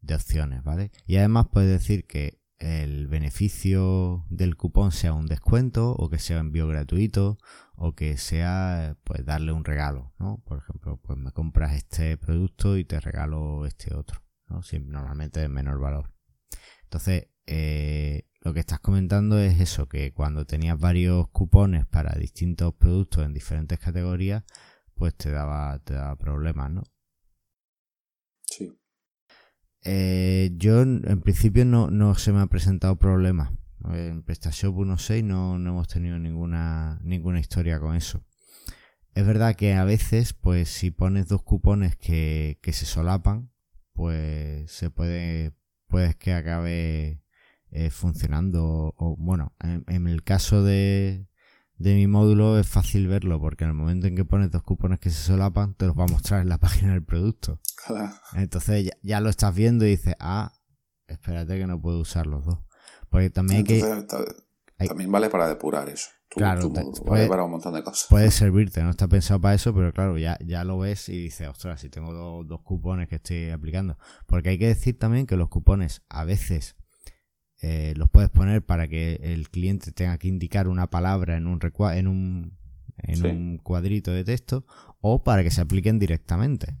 [0.00, 0.90] de opciones, ¿vale?
[1.06, 6.38] Y además puedes decir que el beneficio del cupón sea un descuento o que sea
[6.38, 7.38] envío gratuito
[7.74, 10.42] o que sea pues darle un regalo, ¿no?
[10.46, 14.60] Por ejemplo, pues me compras este producto y te regalo este otro, ¿no?
[14.84, 16.12] normalmente de menor valor.
[16.84, 22.74] Entonces, eh, lo que estás comentando es eso, que cuando tenías varios cupones para distintos
[22.74, 24.42] productos en diferentes categorías,
[24.94, 26.82] pues te daba, te daba problemas, ¿no?
[28.44, 28.76] Sí.
[29.84, 33.56] Eh, yo en principio no, no se me ha presentado problema.
[33.84, 38.24] En PrestaShop 1.6 no, no hemos tenido ninguna, ninguna historia con eso.
[39.14, 43.52] Es verdad que a veces, pues si pones dos cupones que, que se solapan,
[43.92, 45.52] pues se puede,
[45.86, 47.22] puedes que acabe
[47.72, 48.94] eh, funcionando.
[48.96, 51.26] O bueno, en, el caso de,
[51.78, 55.00] de mi módulo es fácil verlo porque en el momento en que pones dos cupones
[55.00, 57.60] que se solapan, te los va a mostrar en la página del producto.
[58.34, 60.52] Entonces ya, lo estás viendo y dices, ah,
[61.06, 62.58] espérate que no puedo usar los dos.
[63.08, 64.06] Porque también hay que...
[64.88, 66.08] También vale para depurar eso.
[66.28, 66.68] claro,
[67.06, 68.08] vale para un montón de cosas.
[68.10, 71.48] Puede servirte, no está pensado para eso, pero claro, ya, ya lo ves y dices,
[71.48, 73.96] ostras, si tengo dos, dos cupones que estoy aplicando.
[74.26, 76.74] Porque hay que decir también que los cupones a veces
[77.62, 81.60] eh, los puedes poner para que el cliente tenga que indicar una palabra en un,
[81.94, 82.58] en un,
[82.98, 84.66] en un cuadrito de texto
[85.00, 86.76] o para que se apliquen directamente.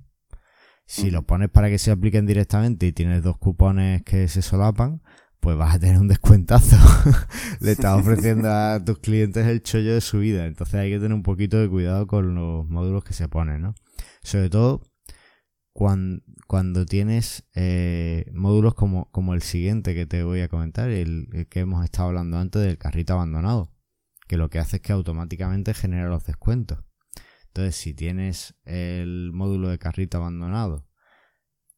[0.84, 5.00] Si los pones para que se apliquen directamente y tienes dos cupones que se solapan,
[5.38, 6.76] pues vas a tener un descuentazo.
[7.60, 10.46] Le estás ofreciendo a tus clientes el chollo de su vida.
[10.46, 13.74] Entonces hay que tener un poquito de cuidado con los módulos que se ponen, ¿no?
[14.22, 14.82] Sobre todo
[16.46, 21.60] cuando, tienes eh, módulos como, como el siguiente que te voy a comentar, el, que
[21.60, 23.72] hemos estado hablando antes del carrito abandonado,
[24.28, 26.84] que lo que hace es que automáticamente genera los descuentos.
[27.48, 30.88] Entonces, si tienes el módulo de carrito abandonado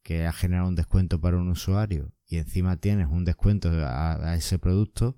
[0.03, 4.59] que ha generado un descuento para un usuario y encima tienes un descuento a, ese
[4.59, 5.17] producto,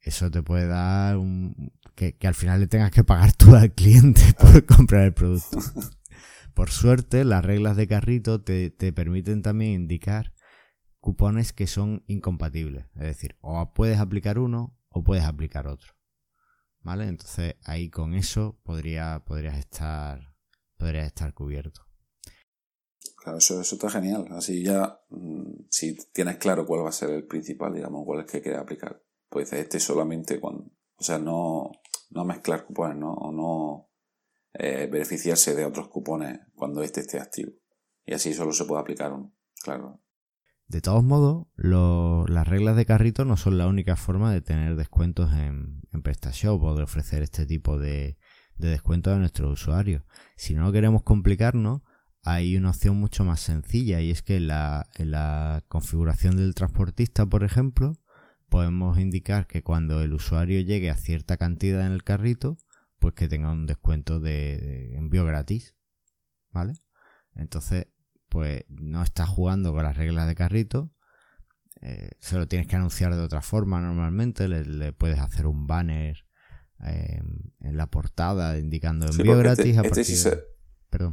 [0.00, 3.72] eso te puede dar un, que, que, al final le tengas que pagar tú al
[3.72, 5.58] cliente por comprar el producto.
[6.54, 10.32] Por suerte, las reglas de carrito te, te permiten también indicar
[11.00, 12.86] cupones que son incompatibles.
[12.94, 15.94] Es decir, o puedes aplicar uno o puedes aplicar otro.
[16.80, 17.06] ¿Vale?
[17.08, 20.32] Entonces ahí con eso podría, podrías estar
[20.76, 21.82] podrías estar cubierto.
[23.16, 24.26] Claro, eso, está genial.
[24.32, 28.26] Así ya, mm, si tienes claro cuál va a ser el principal, digamos, cuál es
[28.26, 30.64] que quieres aplicar, pues este solamente cuando,
[30.96, 31.70] o sea, no,
[32.10, 33.91] no mezclar cupones, no
[34.54, 37.52] eh, beneficiarse de otros cupones cuando este esté activo.
[38.04, 40.00] Y así solo se puede aplicar uno, claro.
[40.66, 45.32] De todos modos, las reglas de carrito no son la única forma de tener descuentos
[45.34, 48.16] en, en PrestaShop o de ofrecer este tipo de,
[48.56, 50.02] de descuentos a nuestros usuarios.
[50.36, 51.82] Si no queremos complicarnos,
[52.22, 56.54] hay una opción mucho más sencilla y es que en la, en la configuración del
[56.54, 57.98] transportista, por ejemplo,
[58.48, 62.58] podemos indicar que cuando el usuario llegue a cierta cantidad en el carrito,
[63.02, 65.74] pues que tenga un descuento de, envío gratis.
[66.52, 66.74] ¿Vale?
[67.34, 67.88] Entonces,
[68.28, 70.92] pues no estás jugando con las reglas de carrito.
[71.80, 74.46] Eh, se lo tienes que anunciar de otra forma normalmente.
[74.46, 76.24] Le, puedes hacer un banner
[76.84, 77.20] eh,
[77.58, 80.44] en la portada indicando envío gratis este, a este partir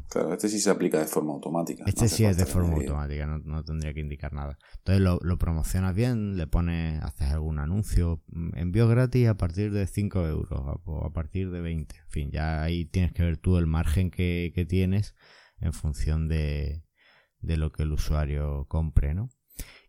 [0.10, 1.86] Claro, este sí se aplica de forma automática.
[1.88, 4.58] Este sí es de forma automática, no, tendría que indicar nada.
[4.80, 9.88] Entonces lo, promocionas bien, le pones, haces algún anuncio, mm, envío gratis a partir de
[9.88, 11.96] 5 euros o a partir de 20.
[11.96, 15.16] En fin, ya ahí tienes que ver tú el margen que, tienes
[15.62, 16.84] en función de,
[17.40, 19.30] lo que el usuario compre, ¿no?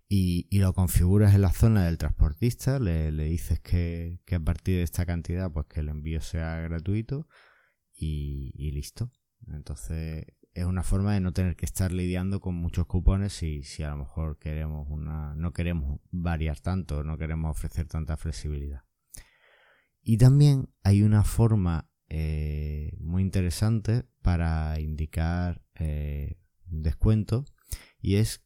[0.08, 5.04] Y, lo configuras en la zona del transportista, le, dices que, a partir de esta
[5.04, 7.26] cantidad, pues que el envío sea gratuito
[7.92, 9.10] y listo.
[9.48, 13.82] Entonces es una forma de no tener que estar lidiando con muchos cupones si, si
[13.82, 18.82] a lo mejor queremos una, no queremos variar tanto, no queremos ofrecer tanta flexibilidad.
[20.02, 27.44] Y también hay una forma eh, muy interesante para indicar eh, descuento
[28.00, 28.44] y es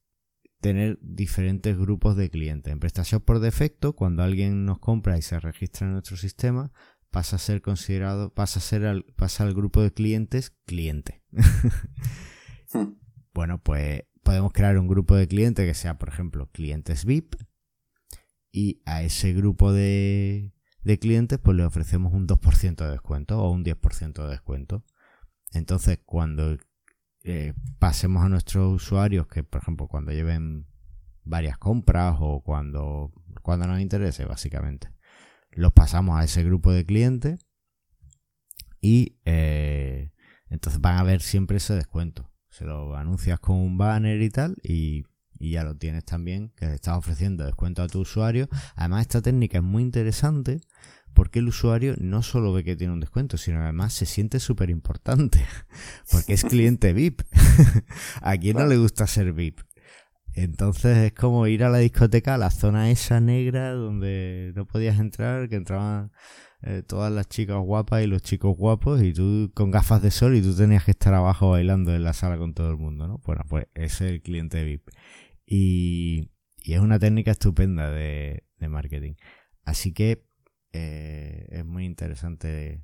[0.61, 2.73] tener diferentes grupos de clientes.
[2.73, 6.73] En PrestaShop por defecto, cuando alguien nos compra y se registra en nuestro sistema,
[7.15, 11.23] pasa a ser considerado, pasa a ser al, pasa al grupo de clientes cliente.
[12.73, 12.95] Hmm.
[13.33, 17.37] Bueno, pues podemos crear un grupo de clientes que sea, por ejemplo, clientes VIP
[18.51, 23.49] y a ese grupo de, de clientes pues le ofrecemos un 2% de descuento o
[23.53, 24.85] un 10% de descuento.
[25.53, 26.59] Entonces, cuando
[27.23, 30.67] eh, pasemos a nuestros usuarios que, por ejemplo, cuando lleven
[31.23, 34.94] varias compras o cuando, cuando nos interese, básicamente,
[35.55, 37.47] los pasamos a ese grupo de clientes
[38.81, 40.11] y eh,
[40.49, 42.31] entonces van a ver siempre ese descuento.
[42.51, 45.05] Se lo anuncias con un banner y tal y,
[45.41, 48.49] ya lo tienes también, que le estás ofreciendo descuento a tu usuario.
[48.77, 50.61] Además esta técnica es muy interesante
[51.13, 54.71] porque el usuario no solo ve que tiene un descuento, sino además se siente súper
[54.71, 55.45] importante,
[56.11, 57.23] porque es cliente VIP.
[58.23, 59.61] ¿A quién no le gusta ser VIP?
[60.35, 64.99] Entonces es como ir a la discoteca, a la zona esa negra donde no podías
[64.99, 66.11] entrar, que entraban
[66.63, 70.35] eh, todas las chicas guapas y los chicos guapos y tú con gafas de sol
[70.35, 73.19] y tú tenías que estar abajo bailando en la sala con todo el mundo, ¿no?
[73.25, 74.89] Bueno, pues es el cliente VIP.
[75.47, 76.31] Y,
[76.65, 79.15] es una técnica estupenda de, marketing.
[79.65, 80.27] Así que
[80.73, 82.83] eh, es muy interesante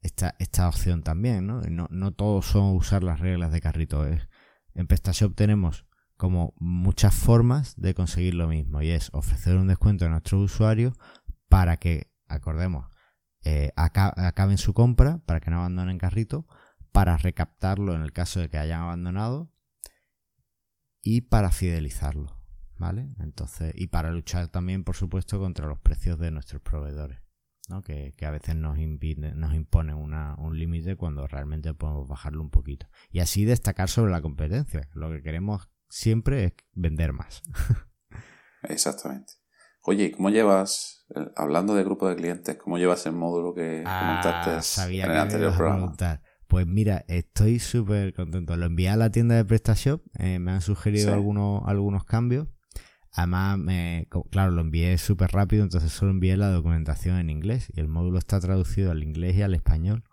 [0.00, 1.60] esta, esta opción también, ¿no?
[1.60, 1.88] ¿no?
[1.90, 4.06] No todos son usar las reglas de carrito.
[4.06, 4.28] Es,
[4.74, 5.86] en PestaShop tenemos
[6.20, 10.92] como muchas formas de conseguir lo mismo y es ofrecer un descuento a nuestros usuarios
[11.48, 12.90] para que, acordemos,
[13.42, 16.46] eh, acaben su compra, para que no abandonen carrito,
[16.92, 19.50] para recaptarlo en el caso de que hayan abandonado
[21.00, 22.36] y para fidelizarlo,
[22.76, 23.14] ¿vale?
[23.18, 27.18] Entonces, y para luchar también, por supuesto, contra los precios de nuestros proveedores,
[27.70, 27.80] ¿no?
[27.80, 32.90] Que, a veces nos, nos imponen un límite cuando realmente podemos bajarlo un poquito.
[33.10, 34.86] Y así destacar sobre la competencia.
[34.92, 37.42] Lo que queremos siempre es vender más.
[38.62, 39.34] Exactamente.
[39.82, 44.94] Oye, ¿cómo llevas, hablando de grupo de clientes, cómo llevas el módulo que ah, comentaste
[44.94, 45.94] en el anterior programa?
[46.46, 48.56] Pues mira, estoy súper contento.
[48.56, 52.48] Lo envié a la tienda de PrestaShop, eh, me han sugerido algunos, algunos cambios.
[53.12, 57.80] Además, me, claro, lo envié súper rápido, entonces solo envié la documentación en inglés y
[57.80, 60.04] el módulo está traducido al inglés y al español.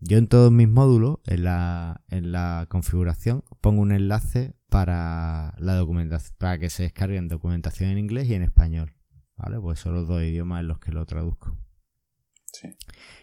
[0.00, 5.76] Yo en todos mis módulos, en la, en la configuración, pongo un enlace para la
[5.76, 8.92] documentación, para que se descarguen documentación en inglés y en español.
[9.36, 9.60] ¿Vale?
[9.60, 11.56] Pues son los dos idiomas en los que lo traduzco.
[12.52, 12.76] Sí.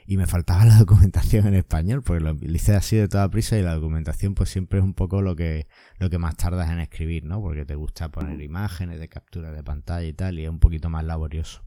[0.05, 3.63] Y me faltaba la documentación en español, porque lo hice así de toda prisa y
[3.63, 5.67] la documentación pues siempre es un poco lo que,
[5.99, 7.41] lo que más tardas en escribir, ¿no?
[7.41, 10.89] Porque te gusta poner imágenes de captura de pantalla y tal, y es un poquito
[10.89, 11.65] más laborioso.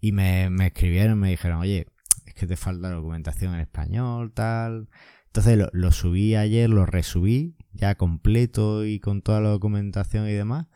[0.00, 1.86] Y me, me escribieron, me dijeron, oye,
[2.26, 4.88] es que te falta documentación en español, tal.
[5.28, 10.66] Entonces lo, subí ayer, lo resubí ya completo y con toda la documentación y demás.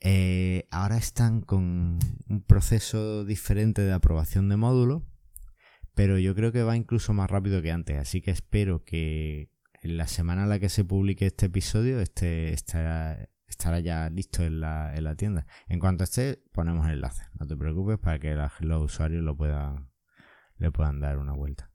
[0.00, 5.02] Eh, ahora están con un proceso diferente de aprobación de módulos,
[5.94, 9.50] pero yo creo que va incluso más rápido que antes, así que espero que
[9.82, 14.42] en la semana en la que se publique este episodio este, estará, estará ya listo
[14.42, 15.46] en la, en la tienda.
[15.68, 19.90] En cuanto esté, ponemos el enlace, no te preocupes para que los usuarios lo puedan,
[20.58, 21.70] le puedan dar una vuelta.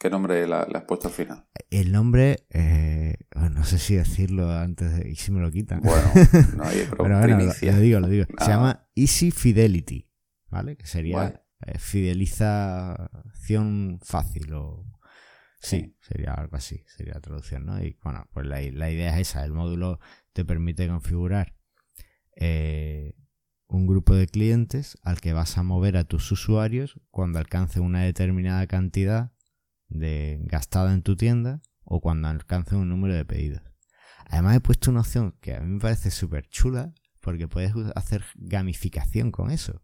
[0.00, 1.44] ¿Qué nombre le, has puesto al final?
[1.68, 5.82] El nombre, eh, no sé si decirlo antes de, y si me lo quitan.
[5.82, 6.10] Bueno,
[6.56, 7.36] no hay Pero bueno, lo,
[7.80, 8.24] digo, lo digo.
[8.38, 10.08] Se llama Easy Fidelity,
[10.48, 10.78] ¿vale?
[10.78, 14.86] Que sería eh, fidelización fácil o...
[15.60, 17.84] Sí, sería algo así, sería la traducción, ¿no?
[17.84, 20.00] Y bueno, pues la, la idea es esa, el módulo
[20.32, 21.58] te permite configurar
[22.36, 23.12] eh,
[23.66, 28.02] un grupo de clientes al que vas a mover a tus usuarios cuando alcance una
[28.02, 29.34] determinada cantidad
[29.90, 33.62] de gastada en tu tienda o cuando alcance un número de pedidos.
[34.26, 38.24] Además he puesto una opción que a mí me parece súper chula porque puedes hacer
[38.36, 39.82] gamificación con eso.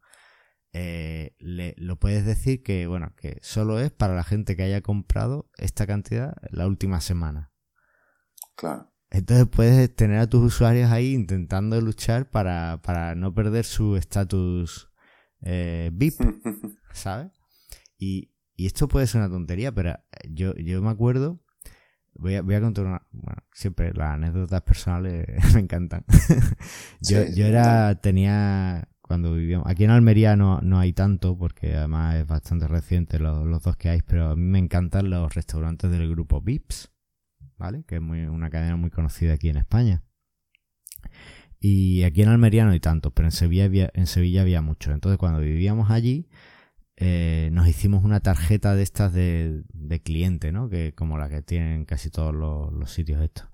[0.73, 4.83] Eh, le, lo puedes decir que bueno que solo es para la gente que haya
[4.83, 7.53] comprado esta cantidad la última semana.
[8.57, 8.93] Claro.
[9.11, 14.91] Entonces puedes tener a tus usuarios ahí intentando luchar para, no perder su estatus
[15.43, 16.15] eh, VIP,
[16.93, 17.33] ¿sabes?
[17.99, 21.41] Y, y esto puede ser una tontería, pero yo, yo me acuerdo.
[22.15, 23.03] Voy a, voy a contar una.
[23.13, 26.05] Bueno, siempre las anécdotas personales me encantan.
[27.01, 27.95] yo, yo era.
[28.01, 28.89] Tenía.
[29.03, 29.69] Cuando vivíamos.
[29.69, 33.77] Aquí en Almería no, no hay tanto, porque además es bastante reciente los, los dos
[33.77, 36.91] que hay, pero a mí me encantan los restaurantes del grupo Vips,
[37.57, 37.85] ¿vale?
[37.85, 40.03] Que es muy, una cadena muy conocida aquí en España.
[41.61, 44.93] Y aquí en Almería no hay tanto, pero en Sevilla había, en Sevilla había muchos.
[44.93, 46.29] Entonces, cuando vivíamos allí,
[46.99, 49.65] eh, nos hicimos una tarjeta de estas de,
[50.03, 50.69] cliente, ¿no?
[50.69, 53.47] Que como la que tienen casi todos los, sitios estos.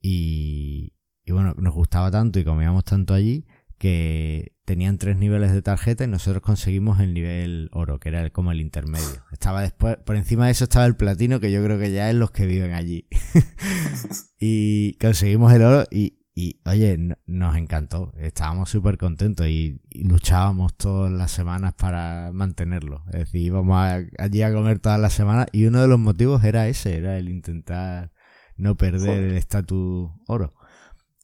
[0.00, 0.92] Y,
[1.28, 3.46] bueno, nos gustaba tanto y comíamos tanto allí
[3.78, 8.52] que tenían tres niveles de tarjeta y nosotros conseguimos el nivel oro, que era como
[8.52, 9.22] el intermedio.
[9.32, 12.16] Estaba después, por encima de eso estaba el platino, que yo creo que ya es
[12.16, 13.06] los que viven allí.
[14.40, 21.10] y conseguimos el oro y, y oye, nos encantó, estábamos súper contentos y, luchábamos todas
[21.10, 23.04] las semanas para mantenerlo.
[23.06, 23.78] Es decir, íbamos
[24.18, 27.30] allí a comer todas las semanas y uno de los motivos era ese, era el
[27.30, 28.12] intentar
[28.56, 30.54] no perder el estatus oro.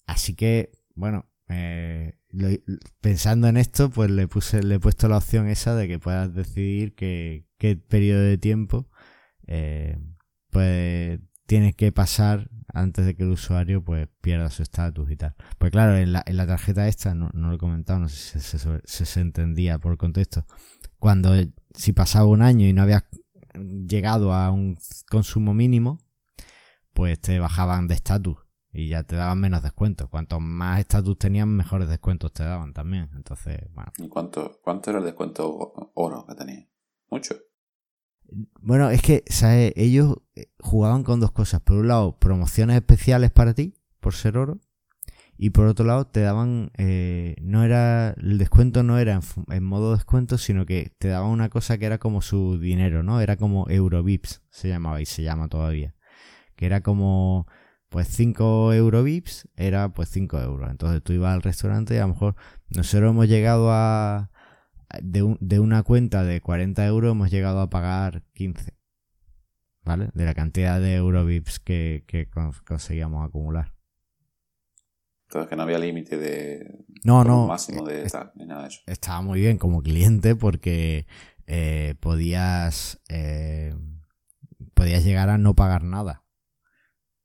[0.06, 2.18] Así que, bueno, eh,
[3.02, 6.34] pensando en esto, pues le puse, le he puesto la opción esa de que puedas
[6.34, 8.88] decidir qué, qué periodo de tiempo
[9.46, 9.98] eh,
[10.50, 15.34] pues tienes que pasar antes de que el usuario pues pierda su estatus y tal.
[15.58, 18.40] Pues claro, en la, en la tarjeta esta, no, no, lo he comentado, no sé
[18.40, 20.46] si se, se, entendía por contexto.
[20.98, 21.32] Cuando
[21.74, 23.04] si pasaba un año y no habías
[23.86, 24.78] llegado a un
[25.10, 25.98] consumo mínimo,
[26.92, 28.38] pues te bajaban de estatus
[28.72, 30.08] y ya te daban menos descuentos.
[30.08, 33.10] Cuanto más estatus tenían, mejores descuentos te daban también.
[33.14, 33.92] Entonces, bueno.
[33.98, 36.68] ¿Y cuánto, cuánto era el descuento oro que tenía?
[37.10, 37.34] Mucho.
[38.60, 39.72] Bueno, es que, ¿sabes?
[39.76, 41.60] Ellos eh, jugaban con dos cosas.
[41.60, 44.60] Por un lado, promociones especiales para ti, por ser oro.
[45.36, 49.94] Y por otro lado, te daban, eh, no era, el descuento no era en, modo
[49.94, 53.20] descuento, sino que te daban una cosa que era como su dinero, ¿no?
[53.20, 55.94] Era como Eurovips, se llamaba y se llama todavía.
[56.54, 57.46] Que era como,
[57.88, 60.70] pues 5 Eurovips, era pues 5 euros.
[60.70, 62.36] Entonces tú ibas al restaurante y a lo mejor
[62.70, 64.30] nosotros hemos llegado a,
[65.00, 68.74] de, de una cuenta de 40 euros hemos llegado a pagar 15.
[69.84, 70.10] ¿Vale?
[70.14, 72.28] De la cantidad de Eurovips que, que
[72.64, 73.74] conseguíamos acumular.
[75.24, 78.82] Entonces que no había límite de no, no, máximo de tal, ni nada de eso.
[78.86, 81.06] Estaba muy bien como cliente porque
[81.46, 83.74] eh, podías eh,
[84.74, 86.24] podías llegar a no pagar nada.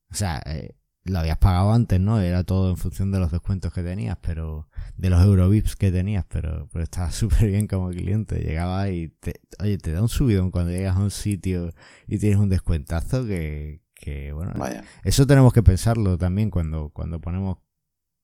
[0.10, 0.77] O sea, eh,
[1.08, 2.20] lo habías pagado antes, ¿no?
[2.20, 6.26] Era todo en función de los descuentos que tenías, pero de los Eurovips que tenías,
[6.26, 8.40] pero, pero estaba súper bien como cliente.
[8.40, 11.74] Llegaba y te, oye, te da un subidón cuando llegas a un sitio
[12.08, 14.84] y tienes un descuentazo que, que bueno, Vaya.
[15.04, 17.58] eso tenemos que pensarlo también cuando, cuando ponemos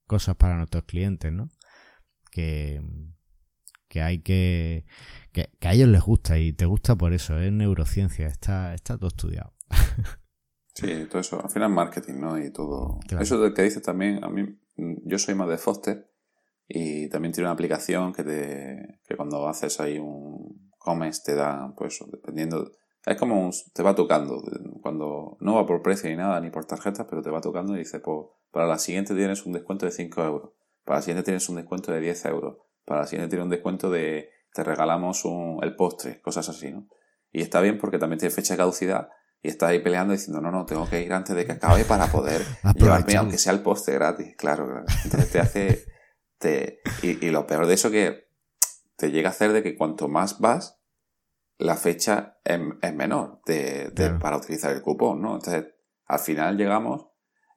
[0.07, 1.49] cosas para nuestros clientes, ¿no?
[2.32, 2.82] Que,
[3.88, 4.86] que hay que,
[5.32, 8.97] que, que a ellos les gusta y te gusta por eso, es neurociencia, está, está
[8.97, 9.53] todo estudiado.
[10.74, 11.41] Sí, todo eso.
[11.41, 12.43] Al final marketing, ¿no?
[12.43, 12.99] Y todo.
[13.19, 16.09] Eso del que dices también, a mí, yo soy más de Foster
[16.67, 21.74] y también tiene una aplicación que te, que cuando haces ahí un comes te da,
[21.78, 22.71] pues dependiendo,
[23.05, 24.43] es como un, te va tocando,
[24.82, 27.80] cuando no va por precio ni nada, ni por tarjetas, pero te va tocando y
[27.80, 30.51] dice, pues para la siguiente tienes un descuento de 5 euros,
[30.84, 33.89] para la siguiente tienes un descuento de 10 euros, para la siguiente tienes un descuento
[33.89, 36.88] de, te regalamos un, el postre, cosas así, ¿no?
[37.32, 39.09] Y está bien porque también tiene fecha de caducidad
[39.44, 42.08] y estás ahí peleando diciendo, no, no, tengo que ir antes de que acabe para
[42.08, 42.41] poder
[42.76, 44.86] llevarme, aunque sea el poste gratis, claro, claro.
[45.04, 45.86] Entonces te hace,
[46.38, 48.30] te, y, lo peor de eso que
[48.96, 50.80] te llega a hacer de que cuanto más vas,
[51.58, 52.60] la fecha es,
[52.96, 53.91] menor de,
[54.22, 55.36] para utilizar el cupón, ¿no?
[55.36, 55.66] Entonces,
[56.06, 57.08] al final llegamos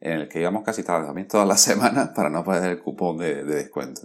[0.00, 3.44] en el que íbamos casi también todas las semanas para no perder el cupón de,
[3.44, 4.02] descuento.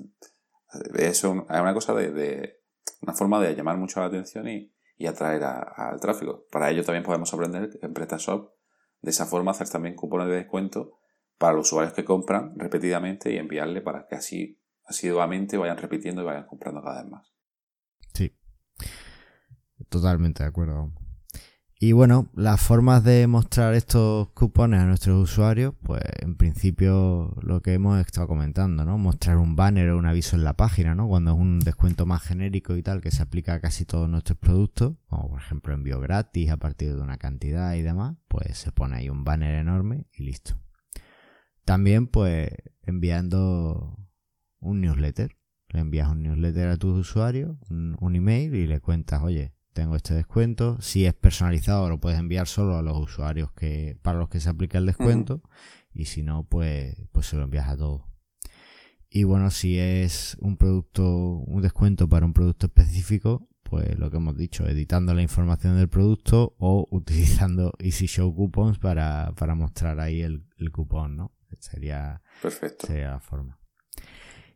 [0.93, 2.61] Eso es una cosa de,
[3.01, 4.71] una forma de llamar mucho la atención y,
[5.01, 6.45] y atraer al tráfico.
[6.51, 8.51] Para ello también podemos aprender en PrestaShop
[9.01, 10.99] de esa forma hacer también cupones de descuento
[11.39, 16.25] para los usuarios que compran repetidamente y enviarle para que así asiduamente vayan repitiendo y
[16.25, 17.33] vayan comprando cada vez más.
[18.13, 18.37] Sí,
[19.89, 20.91] totalmente de acuerdo.
[21.83, 27.63] Y bueno, las formas de mostrar estos cupones a nuestros usuarios, pues en principio lo
[27.63, 28.99] que hemos estado comentando, ¿no?
[28.99, 31.07] Mostrar un banner o un aviso en la página, ¿no?
[31.07, 34.37] Cuando es un descuento más genérico y tal, que se aplica a casi todos nuestros
[34.37, 38.71] productos, como por ejemplo envío gratis a partir de una cantidad y demás, pues se
[38.71, 40.53] pone ahí un banner enorme y listo.
[41.65, 42.51] También, pues,
[42.83, 43.97] enviando
[44.59, 45.35] un newsletter.
[45.69, 50.13] Le envías un newsletter a tus usuarios, un email y le cuentas, oye, tengo este
[50.13, 50.79] descuento.
[50.81, 54.49] Si es personalizado, lo puedes enviar solo a los usuarios que para los que se
[54.49, 55.41] aplica el descuento.
[55.93, 58.03] Y si no, pues, pues se lo envías a todos.
[59.09, 64.17] Y bueno, si es un producto, un descuento para un producto específico, pues lo que
[64.17, 69.99] hemos dicho, editando la información del producto o utilizando Easy Show Coupons para, para mostrar
[69.99, 71.31] ahí el, el cupón, ¿no?
[71.59, 72.87] Sería, Perfecto.
[72.87, 73.60] sería la forma.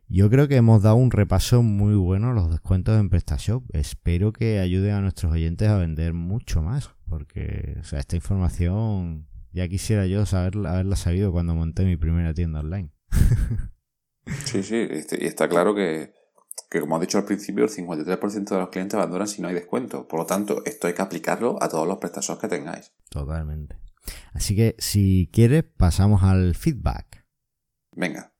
[0.08, 3.64] Yo creo que hemos dado un repaso muy bueno a los descuentos en PrestaShop.
[3.72, 9.26] Espero que ayude a nuestros oyentes a vender mucho más, porque o sea, esta información
[9.52, 12.92] ya quisiera yo saber, haberla sabido cuando monté mi primera tienda online.
[14.44, 16.12] sí, sí, este, y está claro que,
[16.70, 19.54] que, como he dicho al principio, el 53% de los clientes abandonan si no hay
[19.54, 20.06] descuento.
[20.06, 22.92] Por lo tanto, esto hay que aplicarlo a todos los PrestaShop que tengáis.
[23.10, 23.76] Totalmente.
[24.34, 27.26] Así que, si quieres, pasamos al feedback.
[27.96, 28.32] Venga.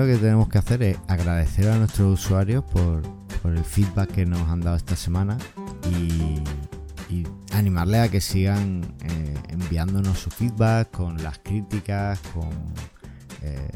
[0.00, 3.02] Primero que tenemos que hacer es agradecer a nuestros usuarios por,
[3.44, 5.36] el feedback que nos han dado esta semana
[5.90, 6.42] y,
[7.52, 12.48] animarles a que sigan eh, enviándonos su feedback con las críticas, con
[13.42, 13.68] eh,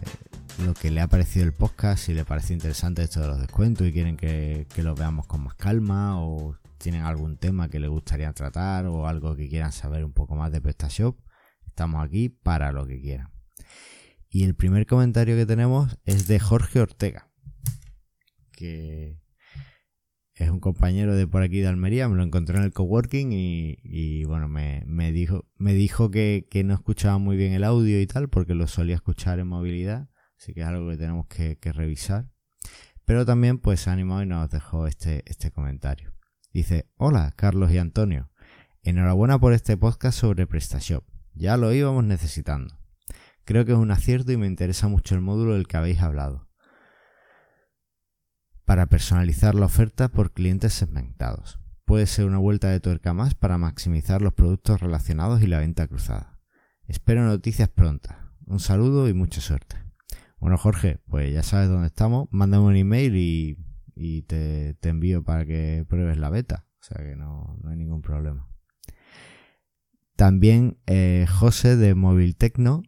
[0.64, 3.86] lo que le ha parecido el podcast, si le parece interesante esto de los descuentos
[3.86, 7.90] y quieren que, que lo veamos con más calma o tienen algún tema que les
[7.90, 11.18] gustaría tratar o algo que quieran saber un poco más de PrestaShop.
[11.66, 13.33] Estamos aquí para lo que quieran.
[14.34, 17.30] Y el primer comentario que tenemos es de Jorge Ortega,
[18.50, 19.20] que
[20.34, 24.24] es un compañero de por aquí de Almería, me lo encontré en el coworking y,
[24.24, 28.56] bueno, me, dijo, me dijo que, no escuchaba muy bien el audio y tal, porque
[28.56, 32.28] lo solía escuchar en movilidad, así que es algo que tenemos que, revisar.
[33.04, 36.12] Pero también pues se animó y nos dejó este, este comentario.
[36.52, 38.32] Dice, hola Carlos y Antonio,
[38.82, 41.04] enhorabuena por este podcast sobre PrestaShop,
[41.34, 42.83] ya lo íbamos necesitando.
[43.44, 46.48] Creo que es un acierto y me interesa mucho el módulo del que habéis hablado.
[48.64, 51.60] Para personalizar la oferta por clientes segmentados.
[51.84, 55.86] Puede ser una vuelta de tuerca más para maximizar los productos relacionados y la venta
[55.86, 56.40] cruzada.
[56.86, 58.16] Espero noticias prontas.
[58.46, 59.76] Un saludo y mucha suerte.
[60.38, 62.28] Bueno, Jorge, pues ya sabes dónde estamos.
[62.30, 63.14] Mándame un email
[63.94, 66.66] y, te, envío para que pruebes la beta.
[66.80, 68.48] O sea que no, hay ningún problema.
[70.16, 72.82] También eh, José de Móvil Tecno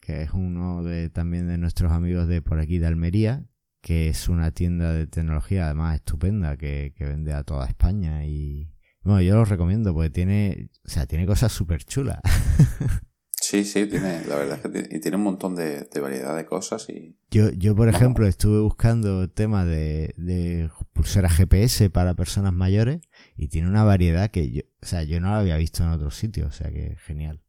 [0.00, 3.44] que es uno de también de nuestros amigos de por aquí de Almería,
[3.80, 8.70] que es una tienda de tecnología además estupenda que, vende a toda España y
[9.02, 12.20] bueno, yo lo recomiendo porque tiene, o sea, tiene cosas súper chulas.
[13.40, 16.44] Sí, sí, tiene, la verdad es que tiene, y tiene un montón de, variedad de
[16.44, 17.16] cosas y...
[17.30, 23.00] Yo, yo por ejemplo, estuve buscando temas de, de pulseras GPS para personas mayores
[23.38, 26.14] y tiene una variedad que yo, o sea, yo no la había visto en otros
[26.14, 27.40] sitios, o sea que genial.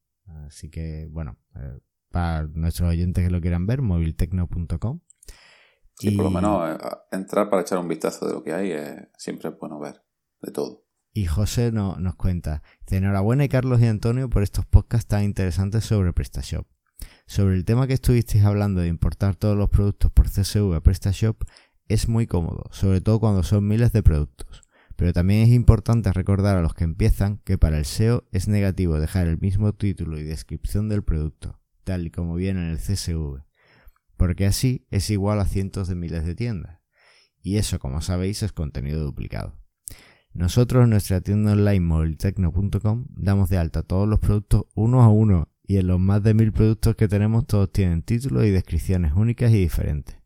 [0.47, 1.79] Así que, bueno, eh,
[2.09, 4.99] para nuestros oyentes que lo quieran ver, moviltecno.com.
[5.95, 6.15] Sí, y...
[6.15, 6.77] por lo menos eh,
[7.11, 8.73] entrar para echar un vistazo de lo que hay
[9.17, 10.01] siempre es bueno ver
[10.41, 10.85] de todo.
[11.11, 16.13] Y José nos cuenta, enhorabuena y Carlos y Antonio por estos podcasts tan interesantes sobre
[16.13, 16.67] PrestaShop.
[17.25, 21.43] Sobre el tema que estuvisteis hablando de importar todos los productos por CSV a PrestaShop,
[21.87, 24.61] es muy cómodo, sobre todo cuando son miles de productos.
[24.99, 28.99] Pero también es importante recordar a los que empiezan que para el SEO es negativo
[28.99, 33.45] dejar el mismo título y descripción del producto, tal y como viene en el CSV,
[34.17, 36.81] porque así es igual a cientos de miles de tiendas.
[37.41, 39.57] Y eso, como sabéis, es contenido duplicado.
[40.33, 45.47] Nosotros en nuestra tienda online mobilitecno.com damos de alta todos los productos uno a uno
[45.63, 49.49] y en los más de mil productos que tenemos todos tienen títulos y descripciones únicas
[49.51, 50.17] y diferentes.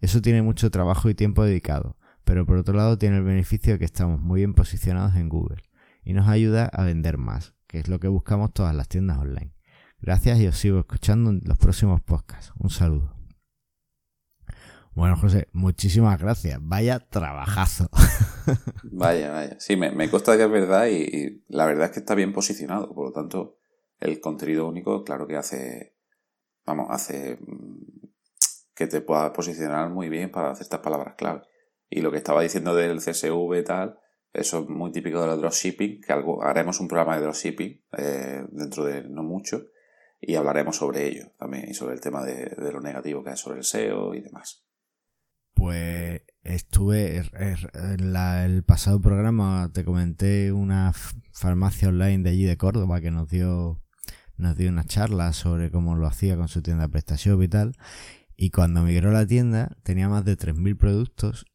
[0.00, 1.96] Eso tiene mucho trabajo y tiempo dedicado,
[2.26, 5.62] pero por otro lado tiene el beneficio de que estamos muy bien posicionados en Google
[6.02, 9.54] y nos ayuda a vender más, que es lo que buscamos todas las tiendas online.
[10.00, 12.52] Gracias y os sigo escuchando en los próximos podcasts.
[12.58, 13.14] Un saludo.
[14.92, 16.58] Bueno, José, muchísimas gracias.
[16.60, 17.88] Vaya trabajazo.
[18.82, 19.60] vaya, vaya.
[19.60, 22.92] Sí, me, me consta que es verdad y, la verdad es que está bien posicionado.
[22.92, 23.58] Por lo tanto,
[24.00, 25.94] el contenido único, claro que hace,
[26.64, 28.08] vamos, hace mm,
[28.74, 31.42] que te pueda posicionar muy bien para hacer estas palabras clave.
[31.88, 33.98] Y lo que estaba diciendo del CSV y tal,
[34.32, 38.44] eso es muy típico de los dropshipping, que algo, haremos un programa de dropshipping eh,
[38.50, 39.68] dentro de no mucho
[40.20, 43.36] y hablaremos sobre ello también y sobre el tema de, de lo negativo que hay
[43.36, 44.66] sobre el SEO y demás.
[45.54, 50.92] Pues estuve en el pasado programa te comenté una
[51.32, 53.80] farmacia online de allí de Córdoba que nos dio
[54.36, 57.76] nos dio una charla sobre cómo lo hacía con su tienda PrestaShop y tal
[58.36, 61.46] y cuando migró la tienda tenía más de 3000 productos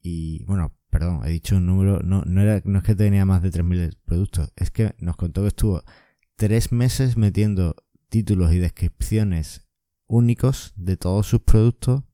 [0.00, 3.42] y bueno, perdón, he dicho un número, no no era no es que tenía más
[3.42, 5.82] de 3000 productos, es que nos contó que estuvo
[6.36, 7.76] tres meses metiendo
[8.08, 9.66] títulos y descripciones
[10.06, 12.04] únicos de todos sus productos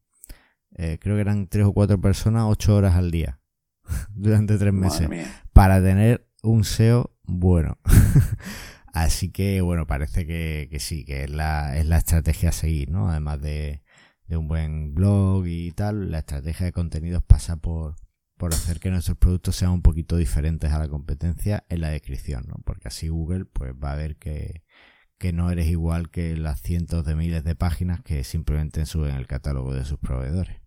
[0.77, 3.41] eh, creo que eran tres o cuatro personas, ocho horas al día,
[4.11, 5.09] durante tres meses,
[5.53, 7.79] para tener un SEO bueno.
[8.93, 13.09] Así que, bueno, parece que, sí, que es la, es la estrategia a seguir, ¿no?
[13.09, 13.83] Además de,
[14.27, 17.97] de un buen blog y tal, la estrategia de contenidos pasa por,
[18.37, 22.45] por hacer que nuestros productos sean un poquito diferentes a la competencia en la descripción,
[22.49, 22.57] ¿no?
[22.65, 24.63] Porque así Google pues va a ver que,
[25.19, 29.27] que no eres igual que las cientos de miles de páginas que simplemente suben el
[29.27, 30.65] catálogo de sus proveedores.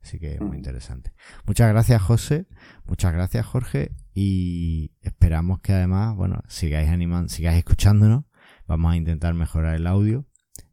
[0.00, 0.60] Así que muy mm.
[0.60, 1.12] interesante.
[1.46, 2.46] Muchas gracias, José.
[2.84, 3.90] Muchas gracias, Jorge.
[4.14, 8.24] Y esperamos que además, bueno, sigáis animando, sigáis escuchándonos.
[8.68, 10.24] Vamos a intentar mejorar el audio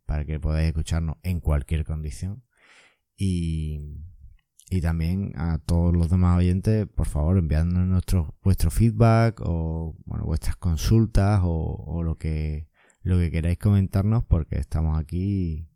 [0.05, 2.43] para que podáis escucharnos en cualquier condición.
[3.15, 3.79] Y,
[4.69, 10.25] y también a todos los demás oyentes, por favor, enviándonos nuestro, vuestro feedback o bueno,
[10.25, 12.67] vuestras consultas o, o lo que
[13.03, 15.69] lo que queráis comentarnos porque estamos aquí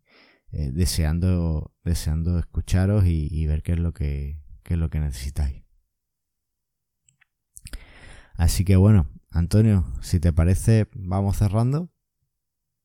[0.50, 5.62] eh, deseando, deseando escucharos y, ver qué es lo que, qué es lo que necesitáis.
[8.34, 11.90] Así que bueno, Antonio, si te parece, vamos cerrando.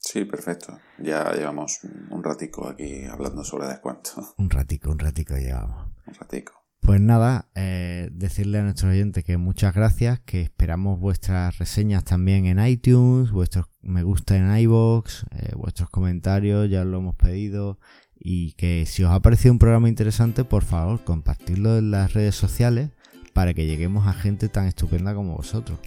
[0.04, 0.78] Sí, perfecto.
[1.00, 1.80] Ya llevamos
[2.10, 4.12] un ratico aquí hablando sobre descuento.
[4.38, 5.92] Un ratico, un ratico llevamos.
[6.06, 6.54] Un ratico.
[6.82, 12.46] Pues nada, eh, decirle a nuestros oyentes que muchas gracias, que esperamos vuestras reseñas también
[12.46, 17.80] en iTunes, vuestros me gusta en iBox, eh, vuestros comentarios, ya lo hemos pedido,
[18.16, 22.36] y que si os ha parecido un programa interesante, por favor, compartirlo en las redes
[22.36, 22.90] sociales
[23.32, 25.80] para que lleguemos a gente tan estupenda como vosotros.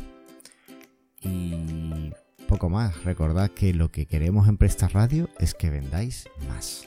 [1.21, 2.11] Y
[2.47, 3.05] poco más.
[3.05, 6.87] Recordad que lo que queremos en Presta Radio es que vendáis más.